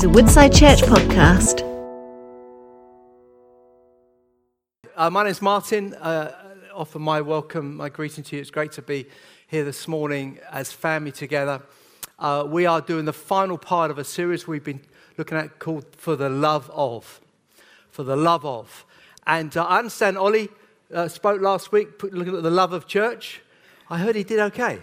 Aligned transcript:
is 0.00 0.04
a 0.04 0.08
Woodside 0.08 0.54
Church 0.54 0.80
podcast. 0.80 1.60
Uh, 4.96 5.10
my 5.10 5.24
name's 5.24 5.42
Martin. 5.42 5.92
Uh, 5.92 6.32
offer 6.74 6.98
my 6.98 7.20
welcome, 7.20 7.76
my 7.76 7.90
greeting 7.90 8.24
to 8.24 8.36
you. 8.36 8.40
It's 8.40 8.50
great 8.50 8.72
to 8.72 8.82
be 8.82 9.04
here 9.46 9.62
this 9.62 9.86
morning 9.86 10.38
as 10.50 10.72
family 10.72 11.12
together. 11.12 11.60
Uh, 12.18 12.46
we 12.48 12.64
are 12.64 12.80
doing 12.80 13.04
the 13.04 13.12
final 13.12 13.58
part 13.58 13.90
of 13.90 13.98
a 13.98 14.04
series 14.04 14.48
we've 14.48 14.64
been 14.64 14.80
looking 15.18 15.36
at 15.36 15.58
called 15.58 15.84
For 15.94 16.16
the 16.16 16.30
Love 16.30 16.70
of. 16.72 17.20
For 17.90 18.02
the 18.02 18.16
Love 18.16 18.46
of. 18.46 18.86
And 19.26 19.54
uh, 19.54 19.64
I 19.64 19.80
understand 19.80 20.16
Ollie 20.16 20.48
uh, 20.94 21.08
spoke 21.08 21.42
last 21.42 21.72
week 21.72 21.98
put- 21.98 22.14
looking 22.14 22.34
at 22.34 22.42
the 22.42 22.50
love 22.50 22.72
of 22.72 22.86
church. 22.86 23.42
I 23.90 23.98
heard 23.98 24.16
he 24.16 24.24
did 24.24 24.38
okay. 24.38 24.78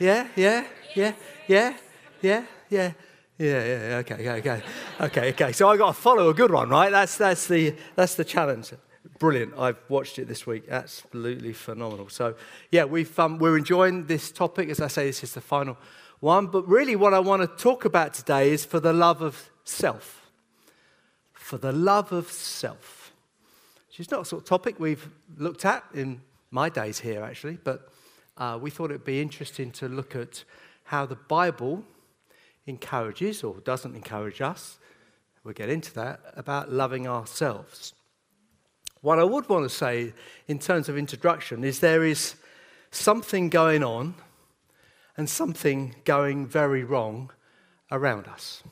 Yeah, 0.00 0.26
yeah, 0.34 0.66
yeah, 0.96 1.12
yeah, 1.46 1.76
yeah, 2.20 2.46
yeah. 2.68 2.92
Yeah, 3.36 3.64
yeah, 3.64 3.96
okay, 3.96 4.14
okay, 4.14 4.30
okay, 4.38 4.62
okay, 5.00 5.28
okay. 5.30 5.52
So 5.52 5.68
I 5.68 5.76
got 5.76 5.88
to 5.88 6.00
follow 6.00 6.28
a 6.28 6.34
good 6.34 6.52
one, 6.52 6.68
right? 6.68 6.90
That's 6.92 7.16
that's 7.16 7.48
the 7.48 7.74
that's 7.96 8.14
the 8.14 8.24
challenge. 8.24 8.72
Brilliant. 9.18 9.54
I've 9.58 9.78
watched 9.88 10.20
it 10.20 10.28
this 10.28 10.46
week. 10.46 10.64
Absolutely 10.70 11.52
phenomenal. 11.52 12.08
So 12.08 12.36
yeah, 12.70 12.84
we've 12.84 13.18
um, 13.18 13.38
we're 13.38 13.58
enjoying 13.58 14.06
this 14.06 14.30
topic. 14.30 14.68
As 14.68 14.80
I 14.80 14.86
say, 14.86 15.06
this 15.06 15.24
is 15.24 15.34
the 15.34 15.40
final 15.40 15.76
one. 16.20 16.46
But 16.46 16.68
really, 16.68 16.94
what 16.94 17.12
I 17.12 17.18
want 17.18 17.42
to 17.42 17.48
talk 17.48 17.84
about 17.84 18.14
today 18.14 18.52
is 18.52 18.64
for 18.64 18.78
the 18.78 18.92
love 18.92 19.20
of 19.20 19.50
self. 19.64 20.30
For 21.32 21.58
the 21.58 21.72
love 21.72 22.12
of 22.12 22.30
self, 22.30 23.12
which 23.88 23.98
is 23.98 24.12
not 24.12 24.22
a 24.22 24.24
sort 24.24 24.42
of 24.42 24.48
topic 24.48 24.78
we've 24.78 25.08
looked 25.38 25.64
at 25.64 25.82
in 25.92 26.20
my 26.52 26.68
days 26.68 27.00
here, 27.00 27.24
actually. 27.24 27.58
But 27.64 27.88
uh, 28.38 28.60
we 28.62 28.70
thought 28.70 28.90
it'd 28.90 29.04
be 29.04 29.20
interesting 29.20 29.72
to 29.72 29.88
look 29.88 30.14
at 30.14 30.44
how 30.84 31.04
the 31.04 31.16
Bible 31.16 31.84
encourages 32.66 33.44
or 33.44 33.60
doesn't 33.60 33.94
encourage 33.94 34.40
us, 34.40 34.78
we'll 35.42 35.54
get 35.54 35.68
into 35.68 35.92
that, 35.94 36.20
about 36.36 36.72
loving 36.72 37.06
ourselves. 37.06 37.94
What 39.00 39.18
I 39.18 39.24
would 39.24 39.48
want 39.48 39.68
to 39.68 39.74
say 39.74 40.14
in 40.48 40.58
terms 40.58 40.88
of 40.88 40.96
introduction 40.96 41.62
is 41.62 41.80
there 41.80 42.04
is 42.04 42.36
something 42.90 43.50
going 43.50 43.84
on 43.84 44.14
and 45.16 45.28
something 45.28 45.94
going 46.04 46.46
very 46.46 46.84
wrong 46.84 47.30
around 47.90 48.26
us. 48.26 48.62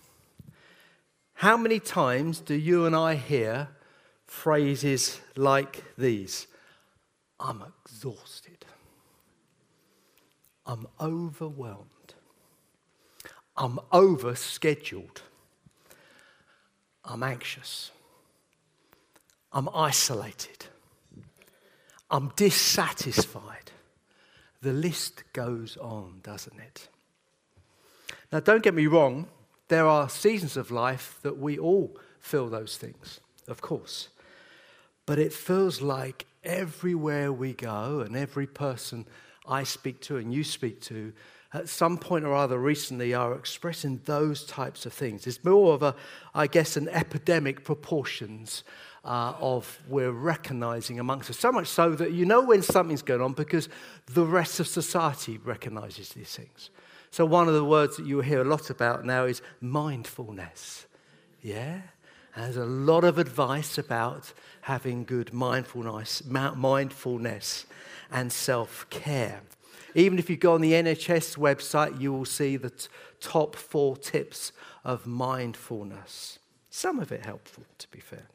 How 1.34 1.56
many 1.56 1.80
times 1.80 2.40
do 2.40 2.54
you 2.54 2.86
and 2.86 2.96
I 2.96 3.16
hear 3.16 3.68
phrases 4.24 5.20
like 5.36 5.84
these? 5.98 6.46
I'm 7.38 7.62
exhausted. 7.84 8.64
I'm 10.64 10.86
overwhelmed. 11.00 11.88
I'm 13.56 13.78
overscheduled. 13.92 15.18
I'm 17.04 17.22
anxious. 17.22 17.90
I'm 19.52 19.68
isolated. 19.74 20.66
I'm 22.10 22.32
dissatisfied. 22.36 23.72
The 24.60 24.72
list 24.72 25.24
goes 25.32 25.76
on, 25.78 26.20
doesn't 26.22 26.58
it? 26.58 26.88
Now, 28.30 28.40
don't 28.40 28.62
get 28.62 28.74
me 28.74 28.86
wrong, 28.86 29.28
there 29.68 29.86
are 29.86 30.08
seasons 30.08 30.56
of 30.56 30.70
life 30.70 31.18
that 31.22 31.38
we 31.38 31.58
all 31.58 31.96
feel 32.20 32.48
those 32.48 32.76
things, 32.76 33.20
of 33.48 33.60
course. 33.60 34.08
But 35.04 35.18
it 35.18 35.32
feels 35.32 35.82
like 35.82 36.26
everywhere 36.44 37.32
we 37.32 37.52
go 37.52 38.00
and 38.00 38.16
every 38.16 38.46
person 38.46 39.06
I 39.46 39.64
speak 39.64 40.00
to 40.02 40.16
and 40.16 40.32
you 40.32 40.44
speak 40.44 40.80
to 40.82 41.12
at 41.54 41.68
some 41.68 41.98
point 41.98 42.24
or 42.24 42.34
other 42.34 42.58
recently 42.58 43.12
are 43.14 43.34
expressing 43.34 44.00
those 44.04 44.44
types 44.44 44.86
of 44.86 44.92
things. 44.92 45.26
It's 45.26 45.44
more 45.44 45.74
of 45.74 45.82
a, 45.82 45.94
I 46.34 46.46
guess, 46.46 46.76
an 46.76 46.88
epidemic 46.88 47.64
proportions 47.64 48.64
uh, 49.04 49.34
of 49.40 49.80
we're 49.88 50.12
recognizing 50.12 50.98
amongst 50.98 51.28
us. 51.30 51.38
So 51.38 51.52
much 51.52 51.66
so 51.66 51.90
that 51.96 52.12
you 52.12 52.24
know 52.24 52.42
when 52.42 52.62
something's 52.62 53.02
going 53.02 53.20
on 53.20 53.32
because 53.32 53.68
the 54.06 54.24
rest 54.24 54.60
of 54.60 54.66
society 54.66 55.38
recognizes 55.38 56.10
these 56.10 56.34
things. 56.34 56.70
So, 57.10 57.26
one 57.26 57.46
of 57.46 57.54
the 57.54 57.64
words 57.64 57.98
that 57.98 58.06
you 58.06 58.20
hear 58.20 58.40
a 58.40 58.44
lot 58.44 58.70
about 58.70 59.04
now 59.04 59.24
is 59.24 59.42
mindfulness. 59.60 60.86
Yeah? 61.42 61.82
There's 62.34 62.56
a 62.56 62.64
lot 62.64 63.04
of 63.04 63.18
advice 63.18 63.76
about 63.76 64.32
having 64.62 65.04
good 65.04 65.34
mindfulness, 65.34 66.24
mindfulness 66.24 67.66
and 68.10 68.32
self 68.32 68.88
care. 68.88 69.42
Even 69.94 70.18
if 70.18 70.30
you 70.30 70.36
go 70.36 70.54
on 70.54 70.60
the 70.60 70.72
NHS 70.72 71.36
website, 71.36 72.00
you 72.00 72.12
will 72.12 72.24
see 72.24 72.56
the 72.56 72.70
t- 72.70 72.88
top 73.20 73.56
four 73.56 73.96
tips 73.96 74.52
of 74.84 75.06
mindfulness. 75.06 76.38
Some 76.70 76.98
of 76.98 77.12
it 77.12 77.24
helpful, 77.24 77.64
to 77.78 77.88
be 77.90 78.00
fair. 78.00 78.28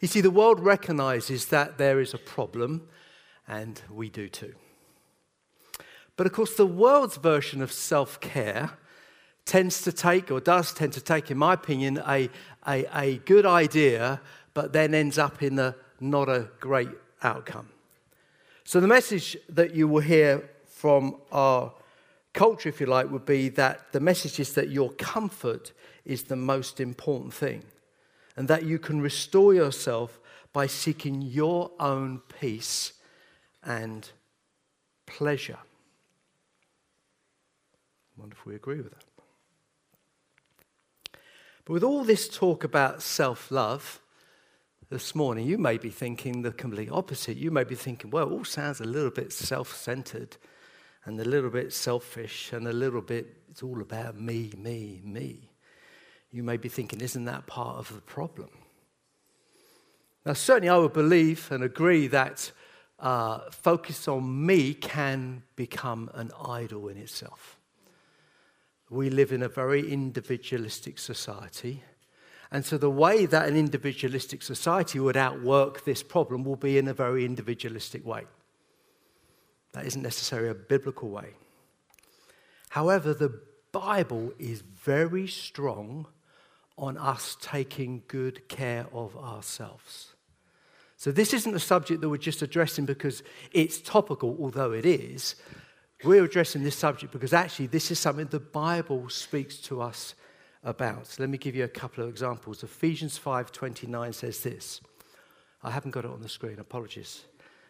You 0.00 0.08
see, 0.08 0.20
the 0.20 0.30
world 0.30 0.60
recognizes 0.60 1.46
that 1.46 1.78
there 1.78 2.00
is 2.00 2.14
a 2.14 2.18
problem, 2.18 2.88
and 3.48 3.80
we 3.90 4.10
do 4.10 4.28
too. 4.28 4.54
But 6.16 6.26
of 6.26 6.32
course, 6.32 6.56
the 6.56 6.66
world's 6.66 7.16
version 7.16 7.62
of 7.62 7.72
self 7.72 8.20
care 8.20 8.72
tends 9.44 9.80
to 9.82 9.92
take, 9.92 10.30
or 10.30 10.40
does 10.40 10.74
tend 10.74 10.92
to 10.92 11.00
take, 11.00 11.30
in 11.30 11.38
my 11.38 11.54
opinion, 11.54 12.02
a, 12.06 12.28
a, 12.66 12.84
a 12.94 13.16
good 13.18 13.46
idea, 13.46 14.20
but 14.52 14.72
then 14.72 14.94
ends 14.94 15.16
up 15.16 15.42
in 15.42 15.58
a 15.58 15.74
not 16.00 16.28
a 16.28 16.50
great 16.60 16.90
outcome. 17.22 17.68
So, 18.68 18.80
the 18.80 18.86
message 18.86 19.34
that 19.48 19.74
you 19.74 19.88
will 19.88 20.02
hear 20.02 20.46
from 20.66 21.16
our 21.32 21.72
culture, 22.34 22.68
if 22.68 22.82
you 22.82 22.86
like, 22.86 23.10
would 23.10 23.24
be 23.24 23.48
that 23.48 23.92
the 23.92 23.98
message 23.98 24.38
is 24.38 24.52
that 24.52 24.68
your 24.68 24.90
comfort 24.90 25.72
is 26.04 26.24
the 26.24 26.36
most 26.36 26.78
important 26.78 27.32
thing, 27.32 27.64
and 28.36 28.46
that 28.48 28.64
you 28.64 28.78
can 28.78 29.00
restore 29.00 29.54
yourself 29.54 30.20
by 30.52 30.66
seeking 30.66 31.22
your 31.22 31.70
own 31.80 32.20
peace 32.40 32.92
and 33.62 34.10
pleasure. 35.06 35.60
I 38.18 38.20
wonder 38.20 38.36
if 38.38 38.44
we 38.44 38.54
agree 38.54 38.82
with 38.82 38.90
that. 38.90 39.04
But 41.64 41.72
with 41.72 41.84
all 41.84 42.04
this 42.04 42.28
talk 42.28 42.64
about 42.64 43.00
self 43.00 43.50
love, 43.50 44.02
this 44.90 45.14
morning, 45.14 45.46
you 45.46 45.58
may 45.58 45.76
be 45.76 45.90
thinking 45.90 46.40
the 46.40 46.52
complete 46.52 46.90
opposite. 46.90 47.36
You 47.36 47.50
may 47.50 47.64
be 47.64 47.74
thinking, 47.74 48.10
well, 48.10 48.28
it 48.28 48.32
all 48.32 48.44
sounds 48.44 48.80
a 48.80 48.84
little 48.84 49.10
bit 49.10 49.32
self 49.32 49.76
centered 49.76 50.36
and 51.04 51.20
a 51.20 51.24
little 51.24 51.50
bit 51.50 51.72
selfish 51.72 52.52
and 52.52 52.66
a 52.66 52.72
little 52.72 53.02
bit, 53.02 53.36
it's 53.50 53.62
all 53.62 53.80
about 53.80 54.18
me, 54.18 54.52
me, 54.56 55.00
me. 55.04 55.50
You 56.30 56.42
may 56.42 56.56
be 56.56 56.68
thinking, 56.68 57.00
isn't 57.00 57.24
that 57.26 57.46
part 57.46 57.76
of 57.78 57.94
the 57.94 58.00
problem? 58.00 58.50
Now, 60.24 60.32
certainly, 60.32 60.68
I 60.68 60.76
would 60.76 60.92
believe 60.92 61.50
and 61.50 61.64
agree 61.64 62.06
that 62.08 62.50
uh, 62.98 63.50
focus 63.50 64.08
on 64.08 64.44
me 64.44 64.74
can 64.74 65.42
become 65.54 66.10
an 66.14 66.30
idol 66.46 66.88
in 66.88 66.96
itself. 66.96 67.58
We 68.90 69.10
live 69.10 69.32
in 69.32 69.42
a 69.42 69.48
very 69.48 69.90
individualistic 69.90 70.98
society. 70.98 71.82
And 72.50 72.64
so, 72.64 72.78
the 72.78 72.90
way 72.90 73.26
that 73.26 73.46
an 73.46 73.56
individualistic 73.56 74.42
society 74.42 74.98
would 74.98 75.16
outwork 75.16 75.84
this 75.84 76.02
problem 76.02 76.44
will 76.44 76.56
be 76.56 76.78
in 76.78 76.88
a 76.88 76.94
very 76.94 77.24
individualistic 77.24 78.06
way. 78.06 78.24
That 79.72 79.84
isn't 79.84 80.02
necessarily 80.02 80.48
a 80.48 80.54
biblical 80.54 81.10
way. 81.10 81.34
However, 82.70 83.12
the 83.12 83.40
Bible 83.70 84.32
is 84.38 84.62
very 84.62 85.26
strong 85.26 86.06
on 86.78 86.96
us 86.96 87.36
taking 87.42 88.02
good 88.08 88.48
care 88.48 88.86
of 88.92 89.16
ourselves. 89.16 90.14
So, 90.96 91.12
this 91.12 91.34
isn't 91.34 91.54
a 91.54 91.60
subject 91.60 92.00
that 92.00 92.08
we're 92.08 92.16
just 92.16 92.40
addressing 92.40 92.86
because 92.86 93.22
it's 93.52 93.78
topical, 93.78 94.36
although 94.40 94.72
it 94.72 94.86
is. 94.86 95.36
We're 96.02 96.24
addressing 96.24 96.62
this 96.62 96.76
subject 96.76 97.12
because 97.12 97.34
actually, 97.34 97.66
this 97.66 97.90
is 97.90 97.98
something 97.98 98.26
the 98.26 98.40
Bible 98.40 99.10
speaks 99.10 99.58
to 99.62 99.82
us 99.82 100.14
about. 100.64 101.16
Let 101.18 101.28
me 101.28 101.38
give 101.38 101.54
you 101.54 101.64
a 101.64 101.68
couple 101.68 102.04
of 102.04 102.10
examples. 102.10 102.62
Ephesians 102.62 103.18
5:29 103.18 104.14
says 104.14 104.42
this. 104.42 104.80
I 105.62 105.70
haven't 105.70 105.90
got 105.90 106.04
it 106.04 106.10
on 106.10 106.22
the 106.22 106.28
screen. 106.28 106.58
Apologies 106.58 107.24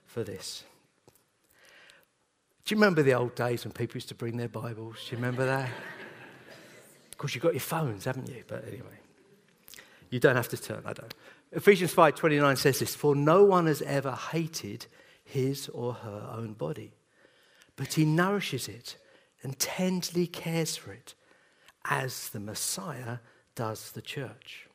for 0.06 0.22
this. 0.22 0.64
Do 2.64 2.74
you 2.74 2.80
remember 2.80 3.02
the 3.02 3.14
old 3.14 3.34
days 3.34 3.64
when 3.64 3.72
people 3.72 3.96
used 3.96 4.08
to 4.08 4.14
bring 4.14 4.36
their 4.36 4.48
Bibles? 4.48 4.96
Do 5.08 5.12
you 5.12 5.16
remember 5.16 5.46
that? 5.46 5.70
of 7.10 7.18
course, 7.18 7.34
you've 7.34 7.42
got 7.42 7.54
your 7.54 7.60
phones, 7.60 8.04
haven't 8.04 8.28
you? 8.28 8.44
But 8.46 8.66
anyway, 8.68 8.98
you 10.10 10.20
don't 10.20 10.36
have 10.36 10.48
to 10.48 10.58
turn. 10.58 10.82
I 10.84 10.92
don't. 10.92 11.14
Ephesians 11.52 11.94
5:29 11.94 12.56
says 12.56 12.78
this: 12.80 12.94
"For 12.94 13.16
no 13.16 13.42
one 13.42 13.66
has 13.66 13.80
ever 13.82 14.12
hated 14.12 14.86
his 15.24 15.68
or 15.70 15.94
her 15.94 16.28
own 16.30 16.52
body, 16.52 16.92
but 17.76 17.94
he 17.94 18.04
nourishes 18.04 18.68
it 18.68 18.96
and 19.42 19.58
tenderly 19.58 20.26
cares 20.26 20.76
for 20.76 20.92
it." 20.92 21.14
As 21.88 22.28
the 22.30 22.40
Messiah 22.40 23.18
does 23.54 23.92
the 23.92 24.02
church. 24.02 24.68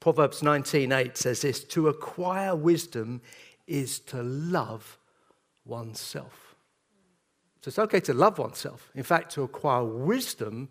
Proverbs 0.00 0.42
19:8 0.42 1.16
says 1.16 1.40
this, 1.40 1.64
to 1.64 1.88
acquire 1.88 2.54
wisdom 2.54 3.22
is 3.66 3.98
to 3.98 4.22
love 4.22 4.98
oneself. 5.64 6.54
So 7.62 7.68
it's 7.68 7.78
okay 7.78 8.00
to 8.00 8.14
love 8.14 8.38
oneself. 8.38 8.90
In 8.94 9.02
fact, 9.02 9.32
to 9.32 9.42
acquire 9.42 9.84
wisdom 9.84 10.68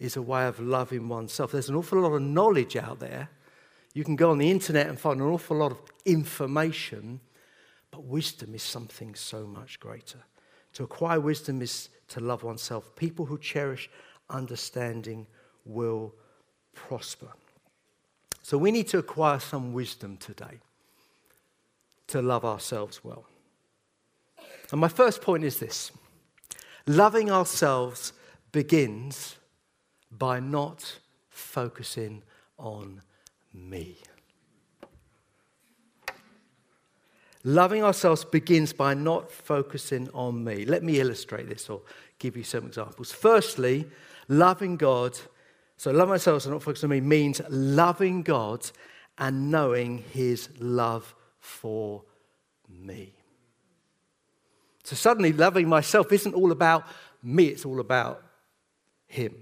is 0.00 0.16
a 0.16 0.22
way 0.22 0.46
of 0.46 0.58
loving 0.58 1.08
oneself. 1.08 1.52
There's 1.52 1.68
an 1.68 1.76
awful 1.76 2.00
lot 2.00 2.12
of 2.12 2.22
knowledge 2.22 2.76
out 2.76 2.98
there. 2.98 3.28
You 3.94 4.02
can 4.02 4.16
go 4.16 4.30
on 4.30 4.38
the 4.38 4.50
internet 4.50 4.88
and 4.88 4.98
find 4.98 5.20
an 5.20 5.26
awful 5.26 5.58
lot 5.58 5.70
of 5.70 5.80
information, 6.04 7.20
but 7.92 8.02
wisdom 8.04 8.54
is 8.54 8.62
something 8.62 9.14
so 9.14 9.46
much 9.46 9.78
greater. 9.78 10.18
To 10.72 10.82
acquire 10.82 11.20
wisdom 11.20 11.62
is 11.62 11.90
to 12.08 12.20
love 12.20 12.42
oneself. 12.42 12.96
People 12.96 13.26
who 13.26 13.38
cherish 13.38 13.88
understanding 14.32 15.26
will 15.64 16.14
prosper. 16.74 17.28
So 18.42 18.58
we 18.58 18.70
need 18.72 18.88
to 18.88 18.98
acquire 18.98 19.38
some 19.38 19.72
wisdom 19.72 20.16
today 20.16 20.58
to 22.08 22.20
love 22.20 22.44
ourselves 22.44 23.04
well. 23.04 23.24
And 24.70 24.80
my 24.80 24.88
first 24.88 25.22
point 25.22 25.44
is 25.44 25.58
this 25.58 25.92
loving 26.86 27.30
ourselves 27.30 28.12
begins 28.50 29.36
by 30.10 30.40
not 30.40 30.98
focusing 31.28 32.22
on 32.58 33.02
me. 33.54 33.96
Loving 37.44 37.82
ourselves 37.82 38.24
begins 38.24 38.72
by 38.72 38.94
not 38.94 39.32
focusing 39.32 40.08
on 40.10 40.44
me. 40.44 40.64
Let 40.64 40.84
me 40.84 41.00
illustrate 41.00 41.48
this 41.48 41.68
or 41.68 41.80
give 42.18 42.36
you 42.36 42.44
some 42.44 42.66
examples. 42.66 43.10
Firstly, 43.10 43.88
loving 44.28 44.76
God, 44.76 45.18
so 45.76 45.90
love 45.90 46.08
myself 46.08 46.44
and 46.44 46.52
not 46.52 46.62
focusing 46.62 46.88
on 46.88 46.90
me 46.90 47.00
means 47.00 47.40
loving 47.48 48.22
God 48.22 48.70
and 49.18 49.50
knowing 49.50 49.98
his 50.12 50.48
love 50.58 51.14
for 51.38 52.04
me. 52.68 53.14
So 54.84 54.96
suddenly, 54.96 55.32
loving 55.32 55.68
myself 55.68 56.12
isn't 56.12 56.34
all 56.34 56.52
about 56.52 56.84
me, 57.22 57.46
it's 57.46 57.64
all 57.64 57.80
about 57.80 58.22
him. 59.06 59.34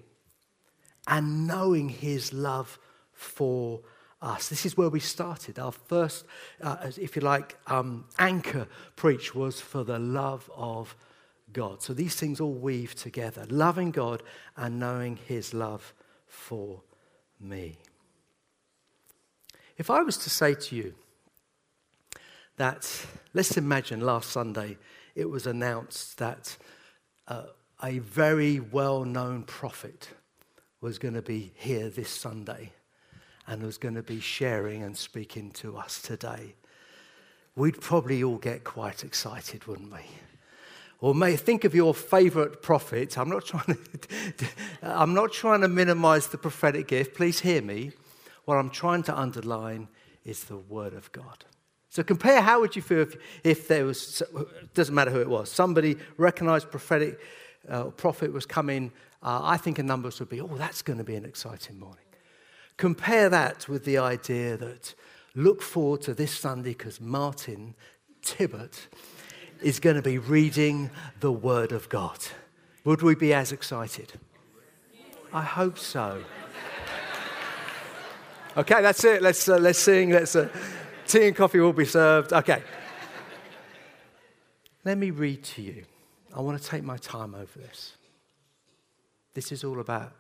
And 1.07 1.47
knowing 1.47 1.89
his 1.89 2.33
love 2.33 2.79
for 3.13 3.81
us. 4.23 4.49
This 4.49 4.67
is 4.67 4.77
where 4.77 4.91
we 4.91 5.01
started. 5.01 5.59
Our 5.59 5.73
first, 5.73 6.25
uh, 6.61 6.91
if 6.99 7.17
you 7.17 7.23
like, 7.23 7.57
um, 7.67 8.07
anchor 8.19 8.69
preach 8.97 9.35
was 9.35 9.61
for 9.61 9.83
the 9.83 9.99
love 9.99 10.51
of 10.55 10.95
God. 11.53 11.83
So 11.83 11.93
these 11.93 12.15
things 12.15 12.41
all 12.41 12.53
weave 12.53 12.95
together 12.95 13.47
loving 13.49 13.91
God 13.91 14.23
and 14.57 14.79
knowing 14.79 15.17
his 15.17 15.55
love 15.55 15.95
for 16.27 16.83
me. 17.41 17.79
If 19.77 19.91
I 19.91 20.03
was 20.03 20.17
to 20.19 20.31
say 20.31 20.55
to 20.55 20.77
you 20.77 20.95
that, 22.57 23.07
let's 23.33 23.57
imagine 23.57 24.01
last 24.01 24.31
Sunday 24.31 24.77
it 25.15 25.29
was 25.29 25.47
announced 25.47 26.19
that 26.19 26.57
uh, 27.29 27.45
a 27.83 27.99
very 27.99 28.61
well 28.61 29.05
known 29.05 29.43
prophet 29.45 30.09
was 30.81 30.99
going 30.99 31.15
to 31.15 31.23
be 31.23 31.53
here 31.57 31.89
this 31.89 32.11
Sunday 32.11 32.73
and 33.47 33.63
was 33.63 33.79
going 33.79 33.95
to 33.95 34.03
be 34.03 34.21
sharing 34.21 34.83
and 34.83 34.97
speaking 34.97 35.51
to 35.51 35.77
us 35.77 36.01
today, 36.01 36.55
we'd 37.57 37.81
probably 37.81 38.23
all 38.23 38.39
get 38.39 38.65
quite 38.65 39.03
excited, 39.03 39.67
wouldn't 39.67 39.93
we? 39.93 40.01
Or 41.01 41.15
may 41.15 41.37
think 41.37 41.65
of 41.65 41.75
your 41.75 41.95
favorite 41.95 42.63
prophet. 42.63 43.17
I'm 43.17 43.31
not 43.31 43.47
trying 43.47 43.65
to, 43.65 44.47
I'm 44.83 45.15
not 45.15 45.33
trying 45.33 45.63
to 45.63 45.69
minimize 45.69 46.29
the 46.29 46.39
prophetic 46.39 46.89
gift. 46.89 47.15
Please 47.15 47.41
hear 47.41 47.63
me. 47.63 47.93
What 48.45 48.57
I'm 48.57 48.71
trying 48.71 49.03
to 49.05 49.19
underline 49.19 49.89
is 50.25 50.45
the 50.45 50.59
word 50.59 50.93
of 50.93 51.11
God. 51.13 51.45
So 51.89 52.03
compare 52.03 52.41
how 52.41 52.61
would 52.61 52.77
you 52.77 52.83
feel 52.83 53.01
if, 53.01 53.17
if 53.43 53.69
there 53.69 53.85
was, 53.85 54.23
doesn't 54.75 54.95
matter 54.95 55.11
who 55.11 55.21
it 55.21 55.29
was, 55.29 55.51
somebody 55.51 55.97
recognized 56.19 56.71
prophetic 56.71 57.19
uh, 57.69 57.85
prophet 57.85 58.33
was 58.33 58.47
coming. 58.47 58.93
Uh, 59.23 59.41
I 59.43 59.57
think 59.57 59.79
a 59.79 59.83
numbers 59.83 60.21
would 60.21 60.29
be, 60.29 60.41
oh, 60.41 60.51
that's 60.57 60.83
going 60.83 60.99
to 60.99 61.05
be 61.05 61.17
an 61.17 61.25
exciting 61.25 61.79
morning. 61.79 62.05
Compare 62.77 63.29
that 63.31 63.69
with 63.69 63.85
the 63.85 63.99
idea 63.99 64.57
that 64.57 64.95
look 65.35 65.63
forward 65.63 66.03
to 66.03 66.15
this 66.15 66.33
Sunday 66.33 66.71
because 66.71 67.01
Martin 67.01 67.75
Tibbert 68.23 68.87
is 69.63 69.81
going 69.81 69.97
to 69.97 70.03
be 70.03 70.19
reading 70.19 70.91
the 71.21 71.33
Word 71.33 71.73
of 71.73 71.89
God. 71.89 72.19
Would 72.85 73.03
we 73.03 73.15
be 73.15 73.33
as 73.35 73.53
excited? 73.53 74.13
I 75.33 75.43
hope 75.43 75.79
so. 75.79 76.23
Okay, 78.57 78.83
that's 78.83 79.05
it. 79.05 79.23
Let's, 79.23 79.49
uh, 79.49 79.59
let's 79.59 79.79
sing. 79.79 80.11
Let's, 80.11 80.35
uh, 80.35 80.49
tea 81.07 81.29
and 81.29 81.37
coffee 81.37 81.61
will 81.61 81.73
be 81.73 81.85
served. 81.85 82.33
Okay. 82.33 82.63
Let 84.85 84.99
me 84.99 85.11
read 85.11 85.45
to 85.45 85.63
you. 85.63 85.85
I 86.35 86.41
want 86.41 86.61
to 86.61 86.69
take 86.69 86.83
my 86.83 86.97
time 86.97 87.35
over 87.35 87.59
this. 87.59 87.93
This 89.35 89.53
is 89.53 89.63
all 89.63 89.79
about 89.79 90.13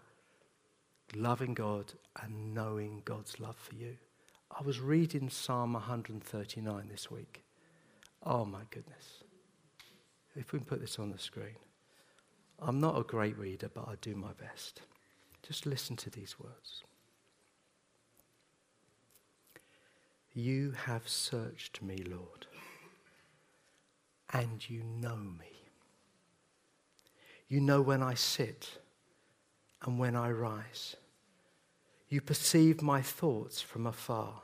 loving 1.14 1.54
God 1.54 1.92
and 2.22 2.54
knowing 2.54 3.02
God's 3.04 3.40
love 3.40 3.56
for 3.56 3.74
you. 3.74 3.96
I 4.56 4.62
was 4.62 4.80
reading 4.80 5.28
Psalm 5.30 5.72
139 5.72 6.88
this 6.88 7.10
week. 7.10 7.42
Oh 8.24 8.44
my 8.44 8.62
goodness. 8.70 9.19
If 10.40 10.52
we 10.52 10.58
can 10.58 10.66
put 10.66 10.80
this 10.80 10.98
on 10.98 11.10
the 11.10 11.18
screen. 11.18 11.56
I'm 12.58 12.80
not 12.80 12.98
a 12.98 13.02
great 13.02 13.36
reader, 13.36 13.70
but 13.72 13.86
I 13.86 13.94
do 14.00 14.16
my 14.16 14.32
best. 14.32 14.80
Just 15.46 15.66
listen 15.66 15.96
to 15.96 16.10
these 16.10 16.40
words. 16.40 16.82
You 20.32 20.72
have 20.86 21.06
searched 21.06 21.82
me, 21.82 21.98
Lord, 22.08 22.46
and 24.32 24.68
you 24.68 24.82
know 24.82 25.16
me. 25.16 25.68
You 27.48 27.60
know 27.60 27.82
when 27.82 28.02
I 28.02 28.14
sit 28.14 28.78
and 29.82 29.98
when 29.98 30.16
I 30.16 30.30
rise. 30.30 30.96
You 32.08 32.20
perceive 32.20 32.80
my 32.80 33.02
thoughts 33.02 33.60
from 33.60 33.86
afar. 33.86 34.42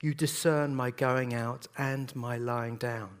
You 0.00 0.14
discern 0.14 0.74
my 0.74 0.90
going 0.90 1.34
out 1.34 1.66
and 1.76 2.14
my 2.16 2.38
lying 2.38 2.76
down. 2.76 3.20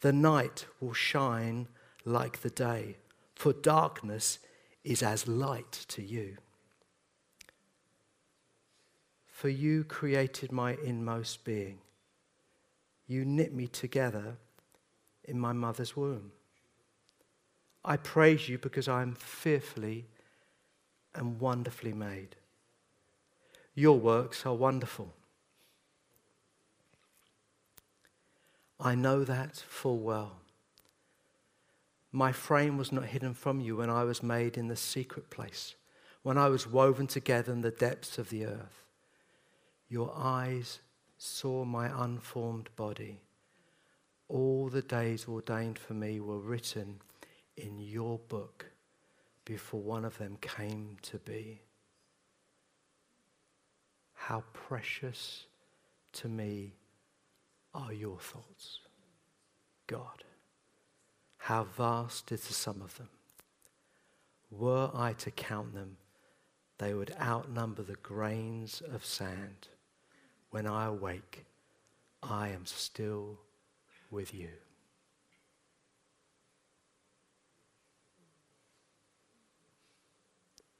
The 0.00 0.12
night 0.12 0.66
will 0.80 0.94
shine 0.94 1.68
like 2.04 2.40
the 2.40 2.50
day, 2.50 2.96
for 3.34 3.52
darkness 3.52 4.38
is 4.82 5.02
as 5.02 5.28
light 5.28 5.72
to 5.88 6.02
you. 6.02 6.38
For 9.26 9.48
you 9.48 9.84
created 9.84 10.52
my 10.52 10.76
inmost 10.84 11.44
being. 11.44 11.78
You 13.06 13.24
knit 13.24 13.54
me 13.54 13.66
together 13.66 14.36
in 15.24 15.38
my 15.38 15.52
mother's 15.52 15.96
womb. 15.96 16.32
I 17.84 17.96
praise 17.96 18.48
you 18.48 18.58
because 18.58 18.88
I 18.88 19.02
am 19.02 19.14
fearfully 19.14 20.06
and 21.14 21.40
wonderfully 21.40 21.92
made. 21.92 22.36
Your 23.74 23.98
works 23.98 24.44
are 24.44 24.54
wonderful. 24.54 25.14
I 28.82 28.94
know 28.94 29.24
that 29.24 29.56
full 29.56 29.98
well. 29.98 30.36
My 32.12 32.32
frame 32.32 32.78
was 32.78 32.90
not 32.90 33.04
hidden 33.04 33.34
from 33.34 33.60
you 33.60 33.76
when 33.76 33.90
I 33.90 34.04
was 34.04 34.22
made 34.22 34.56
in 34.56 34.68
the 34.68 34.76
secret 34.76 35.28
place, 35.28 35.74
when 36.22 36.38
I 36.38 36.48
was 36.48 36.66
woven 36.66 37.06
together 37.06 37.52
in 37.52 37.60
the 37.60 37.70
depths 37.70 38.16
of 38.16 38.30
the 38.30 38.46
earth. 38.46 38.84
Your 39.88 40.12
eyes 40.16 40.80
saw 41.18 41.64
my 41.64 41.90
unformed 42.04 42.70
body. 42.74 43.20
All 44.28 44.68
the 44.68 44.82
days 44.82 45.26
ordained 45.28 45.78
for 45.78 45.92
me 45.92 46.18
were 46.18 46.38
written 46.38 47.00
in 47.56 47.78
your 47.78 48.18
book 48.18 48.66
before 49.44 49.82
one 49.82 50.04
of 50.04 50.16
them 50.16 50.38
came 50.40 50.96
to 51.02 51.18
be. 51.18 51.60
How 54.14 54.44
precious 54.52 55.46
to 56.12 56.28
me 56.28 56.74
are 57.74 57.92
your 57.92 58.18
thoughts, 58.18 58.80
God. 59.86 60.24
How 61.38 61.64
vast 61.64 62.32
is 62.32 62.46
the 62.46 62.52
sum 62.52 62.82
of 62.82 62.96
them. 62.98 63.08
Were 64.50 64.90
I 64.94 65.12
to 65.14 65.30
count 65.30 65.74
them, 65.74 65.96
they 66.78 66.94
would 66.94 67.14
outnumber 67.20 67.82
the 67.82 67.96
grains 67.96 68.82
of 68.92 69.04
sand. 69.04 69.68
When 70.50 70.66
I 70.66 70.86
awake, 70.86 71.44
I 72.22 72.48
am 72.48 72.66
still 72.66 73.38
with 74.10 74.34
you. 74.34 74.48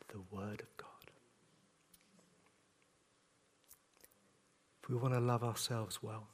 The 0.09 0.21
Word 0.31 0.61
of 0.61 0.77
God. 0.77 0.89
If 4.83 4.89
we 4.89 4.97
want 4.97 5.15
to 5.15 5.21
love 5.21 5.45
ourselves 5.45 6.03
well, 6.03 6.27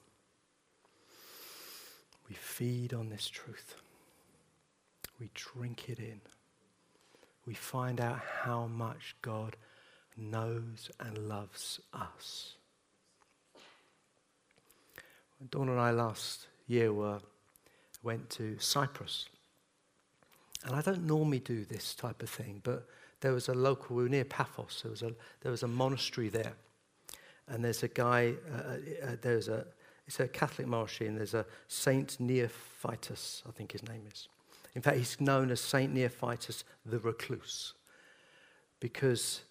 we 2.28 2.34
feed 2.34 2.92
on 2.94 3.08
this 3.08 3.28
truth. 3.28 3.76
We 5.20 5.30
drink 5.34 5.88
it 5.88 5.98
in. 5.98 6.20
We 7.46 7.54
find 7.54 8.00
out 8.00 8.20
how 8.42 8.66
much 8.66 9.14
God 9.22 9.56
knows 10.16 10.90
and 10.98 11.28
loves 11.28 11.80
us. 11.92 12.54
Dawn 15.50 15.68
and 15.68 15.78
I 15.78 15.90
last 15.90 16.48
year 16.66 16.92
were, 16.92 17.20
went 18.02 18.30
to 18.30 18.58
Cyprus. 18.58 19.26
And 20.64 20.74
I 20.74 20.80
don't 20.80 21.04
normally 21.04 21.38
do 21.38 21.64
this 21.64 21.94
type 21.94 22.22
of 22.22 22.30
thing, 22.30 22.60
but 22.64 22.88
there 23.20 23.32
was 23.32 23.48
a 23.48 23.54
local, 23.54 23.96
we 23.96 24.04
were 24.04 24.08
near 24.08 24.24
Paphos, 24.24 24.80
there 24.82 24.90
was 24.90 25.02
a, 25.02 25.12
there 25.40 25.52
was 25.52 25.62
a 25.62 25.68
monastery 25.68 26.28
there. 26.28 26.54
And 27.48 27.64
there's 27.64 27.82
a 27.84 27.88
guy, 27.88 28.34
uh, 28.52 28.56
uh, 28.56 29.06
uh 29.06 29.16
there's 29.22 29.48
a, 29.48 29.66
it's 30.06 30.20
a 30.20 30.28
Catholic 30.28 30.66
monastery, 30.66 31.08
and 31.08 31.18
there's 31.18 31.34
a 31.34 31.46
Saint 31.68 32.18
Neophytus, 32.20 33.42
I 33.48 33.50
think 33.52 33.72
his 33.72 33.82
name 33.88 34.02
is. 34.12 34.28
In 34.74 34.82
fact, 34.82 34.98
he's 34.98 35.20
known 35.20 35.50
as 35.50 35.60
Saint 35.60 35.94
Neophytus 35.94 36.64
the 36.84 36.98
Recluse, 36.98 37.74
because 38.78 39.42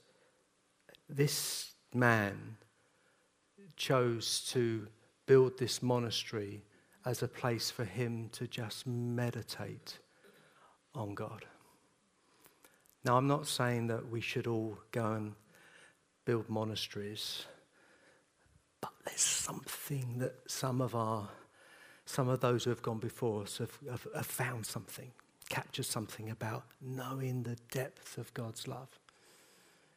this 1.10 1.74
man 1.94 2.58
chose 3.76 4.48
to 4.52 4.88
build 5.26 5.58
this 5.58 5.82
monastery 5.82 6.64
as 7.06 7.22
a 7.22 7.28
place 7.28 7.70
for 7.70 7.86
him 7.86 8.30
to 8.32 8.48
just 8.48 8.88
meditate 8.88 10.00
on 10.94 11.14
God. 11.14 11.46
Now, 13.04 13.18
I'm 13.18 13.28
not 13.28 13.46
saying 13.46 13.88
that 13.88 14.10
we 14.10 14.22
should 14.22 14.48
all 14.48 14.78
go 14.92 15.12
and 15.14 15.34
build 16.26 16.50
monasteries, 16.50 17.46
but 18.86 19.06
there's 19.06 19.22
something 19.22 20.20
that 20.20 20.36
some 20.46 20.80
of 20.80 20.94
our, 20.94 21.28
some 22.06 22.30
of 22.30 22.40
those 22.40 22.64
who 22.66 22.70
have 22.70 22.84
gone 22.84 23.00
before 23.00 23.42
us 23.42 23.58
have, 23.58 23.78
have, 23.90 24.08
have 24.16 24.26
found 24.28 24.64
something, 24.64 25.12
captured 25.50 25.86
something 25.86 26.30
about 26.30 26.66
knowing 26.80 27.42
the 27.42 27.58
depth 27.72 28.20
of 28.20 28.32
God's 28.36 28.68
love 28.68 28.90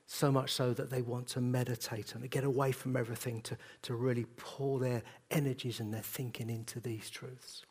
so 0.07 0.33
much 0.33 0.54
so 0.54 0.73
that 0.73 0.88
they 0.88 1.02
want 1.02 1.26
to 1.26 1.40
meditate 1.42 2.14
and 2.14 2.30
get 2.30 2.45
away 2.45 2.73
from 2.73 2.97
everything 2.97 3.42
to, 3.42 3.59
to 3.83 3.95
really 3.95 4.25
pour 4.38 4.78
their 4.78 5.02
energies 5.30 5.80
and 5.80 5.92
their 5.92 6.00
thinking 6.00 6.49
into 6.49 6.80
these 6.80 7.11
truths. 7.11 7.66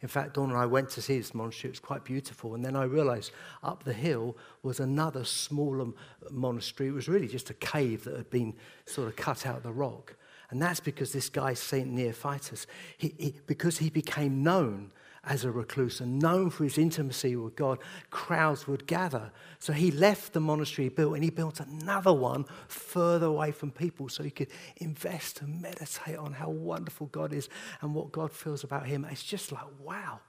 In 0.00 0.06
fact, 0.06 0.34
Dawn 0.34 0.50
and 0.50 0.58
I 0.58 0.66
went 0.66 0.90
to 0.90 1.02
see 1.02 1.18
this 1.18 1.34
monastery. 1.34 1.70
It 1.70 1.72
was 1.72 1.80
quite 1.80 2.04
beautiful. 2.04 2.54
And 2.54 2.64
then 2.64 2.76
I 2.76 2.84
realized 2.84 3.32
up 3.64 3.82
the 3.82 3.92
hill 3.92 4.36
was 4.62 4.78
another 4.78 5.24
smaller 5.24 5.86
monastery. 6.30 6.88
It 6.88 6.92
was 6.92 7.08
really 7.08 7.26
just 7.26 7.50
a 7.50 7.54
cave 7.54 8.04
that 8.04 8.16
had 8.16 8.30
been 8.30 8.54
sort 8.86 9.08
of 9.08 9.16
cut 9.16 9.44
out 9.44 9.56
of 9.56 9.62
the 9.64 9.72
rock. 9.72 10.14
And 10.52 10.60
that's 10.60 10.80
because 10.80 11.12
this 11.12 11.30
guy, 11.30 11.54
St. 11.54 11.90
Neophytus, 11.90 12.66
he, 12.98 13.14
he, 13.18 13.34
because 13.46 13.78
he 13.78 13.88
became 13.88 14.42
known 14.42 14.92
as 15.24 15.46
a 15.46 15.50
recluse 15.50 15.98
and 16.00 16.18
known 16.18 16.50
for 16.50 16.64
his 16.64 16.76
intimacy 16.76 17.36
with 17.36 17.56
God, 17.56 17.78
crowds 18.10 18.68
would 18.68 18.86
gather. 18.86 19.32
So 19.58 19.72
he 19.72 19.90
left 19.90 20.34
the 20.34 20.40
monastery 20.40 20.88
he 20.88 20.88
built 20.90 21.14
and 21.14 21.24
he 21.24 21.30
built 21.30 21.58
another 21.60 22.12
one 22.12 22.44
further 22.68 23.26
away 23.26 23.50
from 23.50 23.70
people 23.70 24.10
so 24.10 24.22
he 24.22 24.30
could 24.30 24.48
invest 24.76 25.40
and 25.40 25.62
meditate 25.62 26.18
on 26.18 26.34
how 26.34 26.50
wonderful 26.50 27.06
God 27.06 27.32
is 27.32 27.48
and 27.80 27.94
what 27.94 28.12
God 28.12 28.30
feels 28.30 28.62
about 28.62 28.86
him. 28.86 29.06
It's 29.10 29.22
just 29.22 29.52
like, 29.52 29.64
wow. 29.82 30.20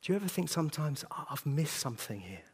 Do 0.00 0.14
you 0.14 0.16
ever 0.16 0.28
think 0.28 0.48
sometimes 0.48 1.04
I've 1.30 1.44
missed 1.44 1.76
something 1.76 2.20
here 2.20 2.44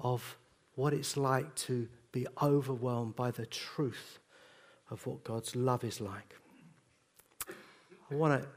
of 0.00 0.36
what 0.74 0.92
it's 0.92 1.16
like 1.16 1.54
to 1.54 1.88
be 2.10 2.26
overwhelmed 2.42 3.14
by 3.14 3.30
the 3.30 3.46
truth 3.46 4.18
of 4.92 5.06
what 5.06 5.24
God's 5.24 5.56
love 5.56 5.82
is 5.82 6.00
like? 6.00 6.36
I 8.10 8.14
want 8.14 8.42
to 8.42 8.48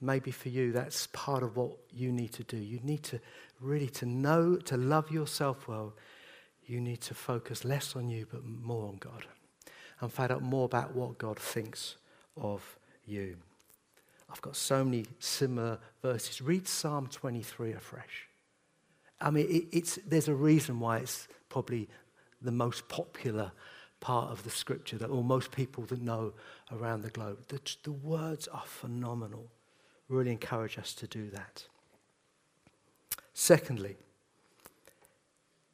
maybe 0.00 0.30
for 0.30 0.48
you 0.50 0.72
that's 0.72 1.06
part 1.08 1.42
of 1.42 1.56
what 1.56 1.70
you 1.94 2.12
need 2.12 2.32
to 2.32 2.42
do. 2.42 2.56
You 2.56 2.80
need 2.82 3.02
to 3.04 3.20
really 3.60 3.88
to 3.88 4.04
know 4.04 4.56
to 4.56 4.76
love 4.76 5.10
yourself 5.10 5.66
well 5.66 5.94
you 6.66 6.78
need 6.78 7.00
to 7.00 7.14
focus 7.14 7.64
less 7.64 7.96
on 7.96 8.10
you 8.10 8.26
but 8.30 8.44
more 8.44 8.86
on 8.86 8.96
god 8.96 9.24
and 10.00 10.12
find 10.12 10.30
out 10.30 10.42
more 10.42 10.66
about 10.66 10.94
what 10.94 11.16
god 11.16 11.38
thinks 11.38 11.96
of 12.36 12.78
you. 13.06 13.36
I've 14.30 14.42
got 14.42 14.56
so 14.56 14.84
many 14.84 15.06
similar 15.20 15.78
verses. 16.02 16.42
Read 16.42 16.68
psalm 16.68 17.06
23 17.06 17.72
afresh. 17.72 18.28
I 19.20 19.30
mean 19.30 19.46
it, 19.48 19.64
it's, 19.72 19.98
there's 20.06 20.28
a 20.28 20.34
reason 20.34 20.80
why 20.80 20.98
it's 20.98 21.28
probably 21.48 21.88
the 22.42 22.52
most 22.52 22.88
popular 22.88 23.52
part 24.06 24.30
of 24.30 24.44
the 24.44 24.50
scripture 24.50 24.96
that 24.96 25.10
almost 25.10 25.50
people 25.50 25.82
that 25.82 26.00
know 26.00 26.32
around 26.70 27.02
the 27.02 27.10
globe 27.10 27.38
the, 27.48 27.60
the 27.82 27.90
words 27.90 28.46
are 28.46 28.62
phenomenal 28.64 29.48
really 30.08 30.30
encourage 30.30 30.78
us 30.78 30.94
to 30.94 31.08
do 31.08 31.28
that. 31.30 31.64
Secondly, 33.34 33.96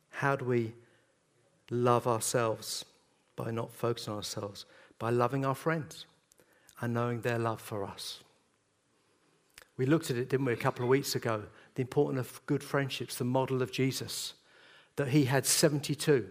how 0.08 0.34
do 0.34 0.46
we 0.46 0.72
love 1.70 2.06
ourselves 2.06 2.86
by 3.36 3.50
not 3.50 3.70
focusing 3.70 4.12
on 4.12 4.16
ourselves? 4.16 4.64
By 4.98 5.10
loving 5.10 5.44
our 5.44 5.54
friends 5.54 6.06
and 6.80 6.94
knowing 6.94 7.20
their 7.20 7.38
love 7.38 7.60
for 7.60 7.84
us. 7.84 8.20
We 9.76 9.84
looked 9.84 10.10
at 10.10 10.16
it, 10.16 10.30
didn't 10.30 10.46
we, 10.46 10.54
a 10.54 10.56
couple 10.56 10.84
of 10.84 10.88
weeks 10.88 11.14
ago? 11.14 11.42
The 11.74 11.82
importance 11.82 12.20
of 12.20 12.46
good 12.46 12.64
friendships, 12.64 13.16
the 13.16 13.24
model 13.24 13.60
of 13.60 13.70
Jesus, 13.70 14.32
that 14.96 15.08
he 15.08 15.26
had 15.26 15.44
72 15.44 16.30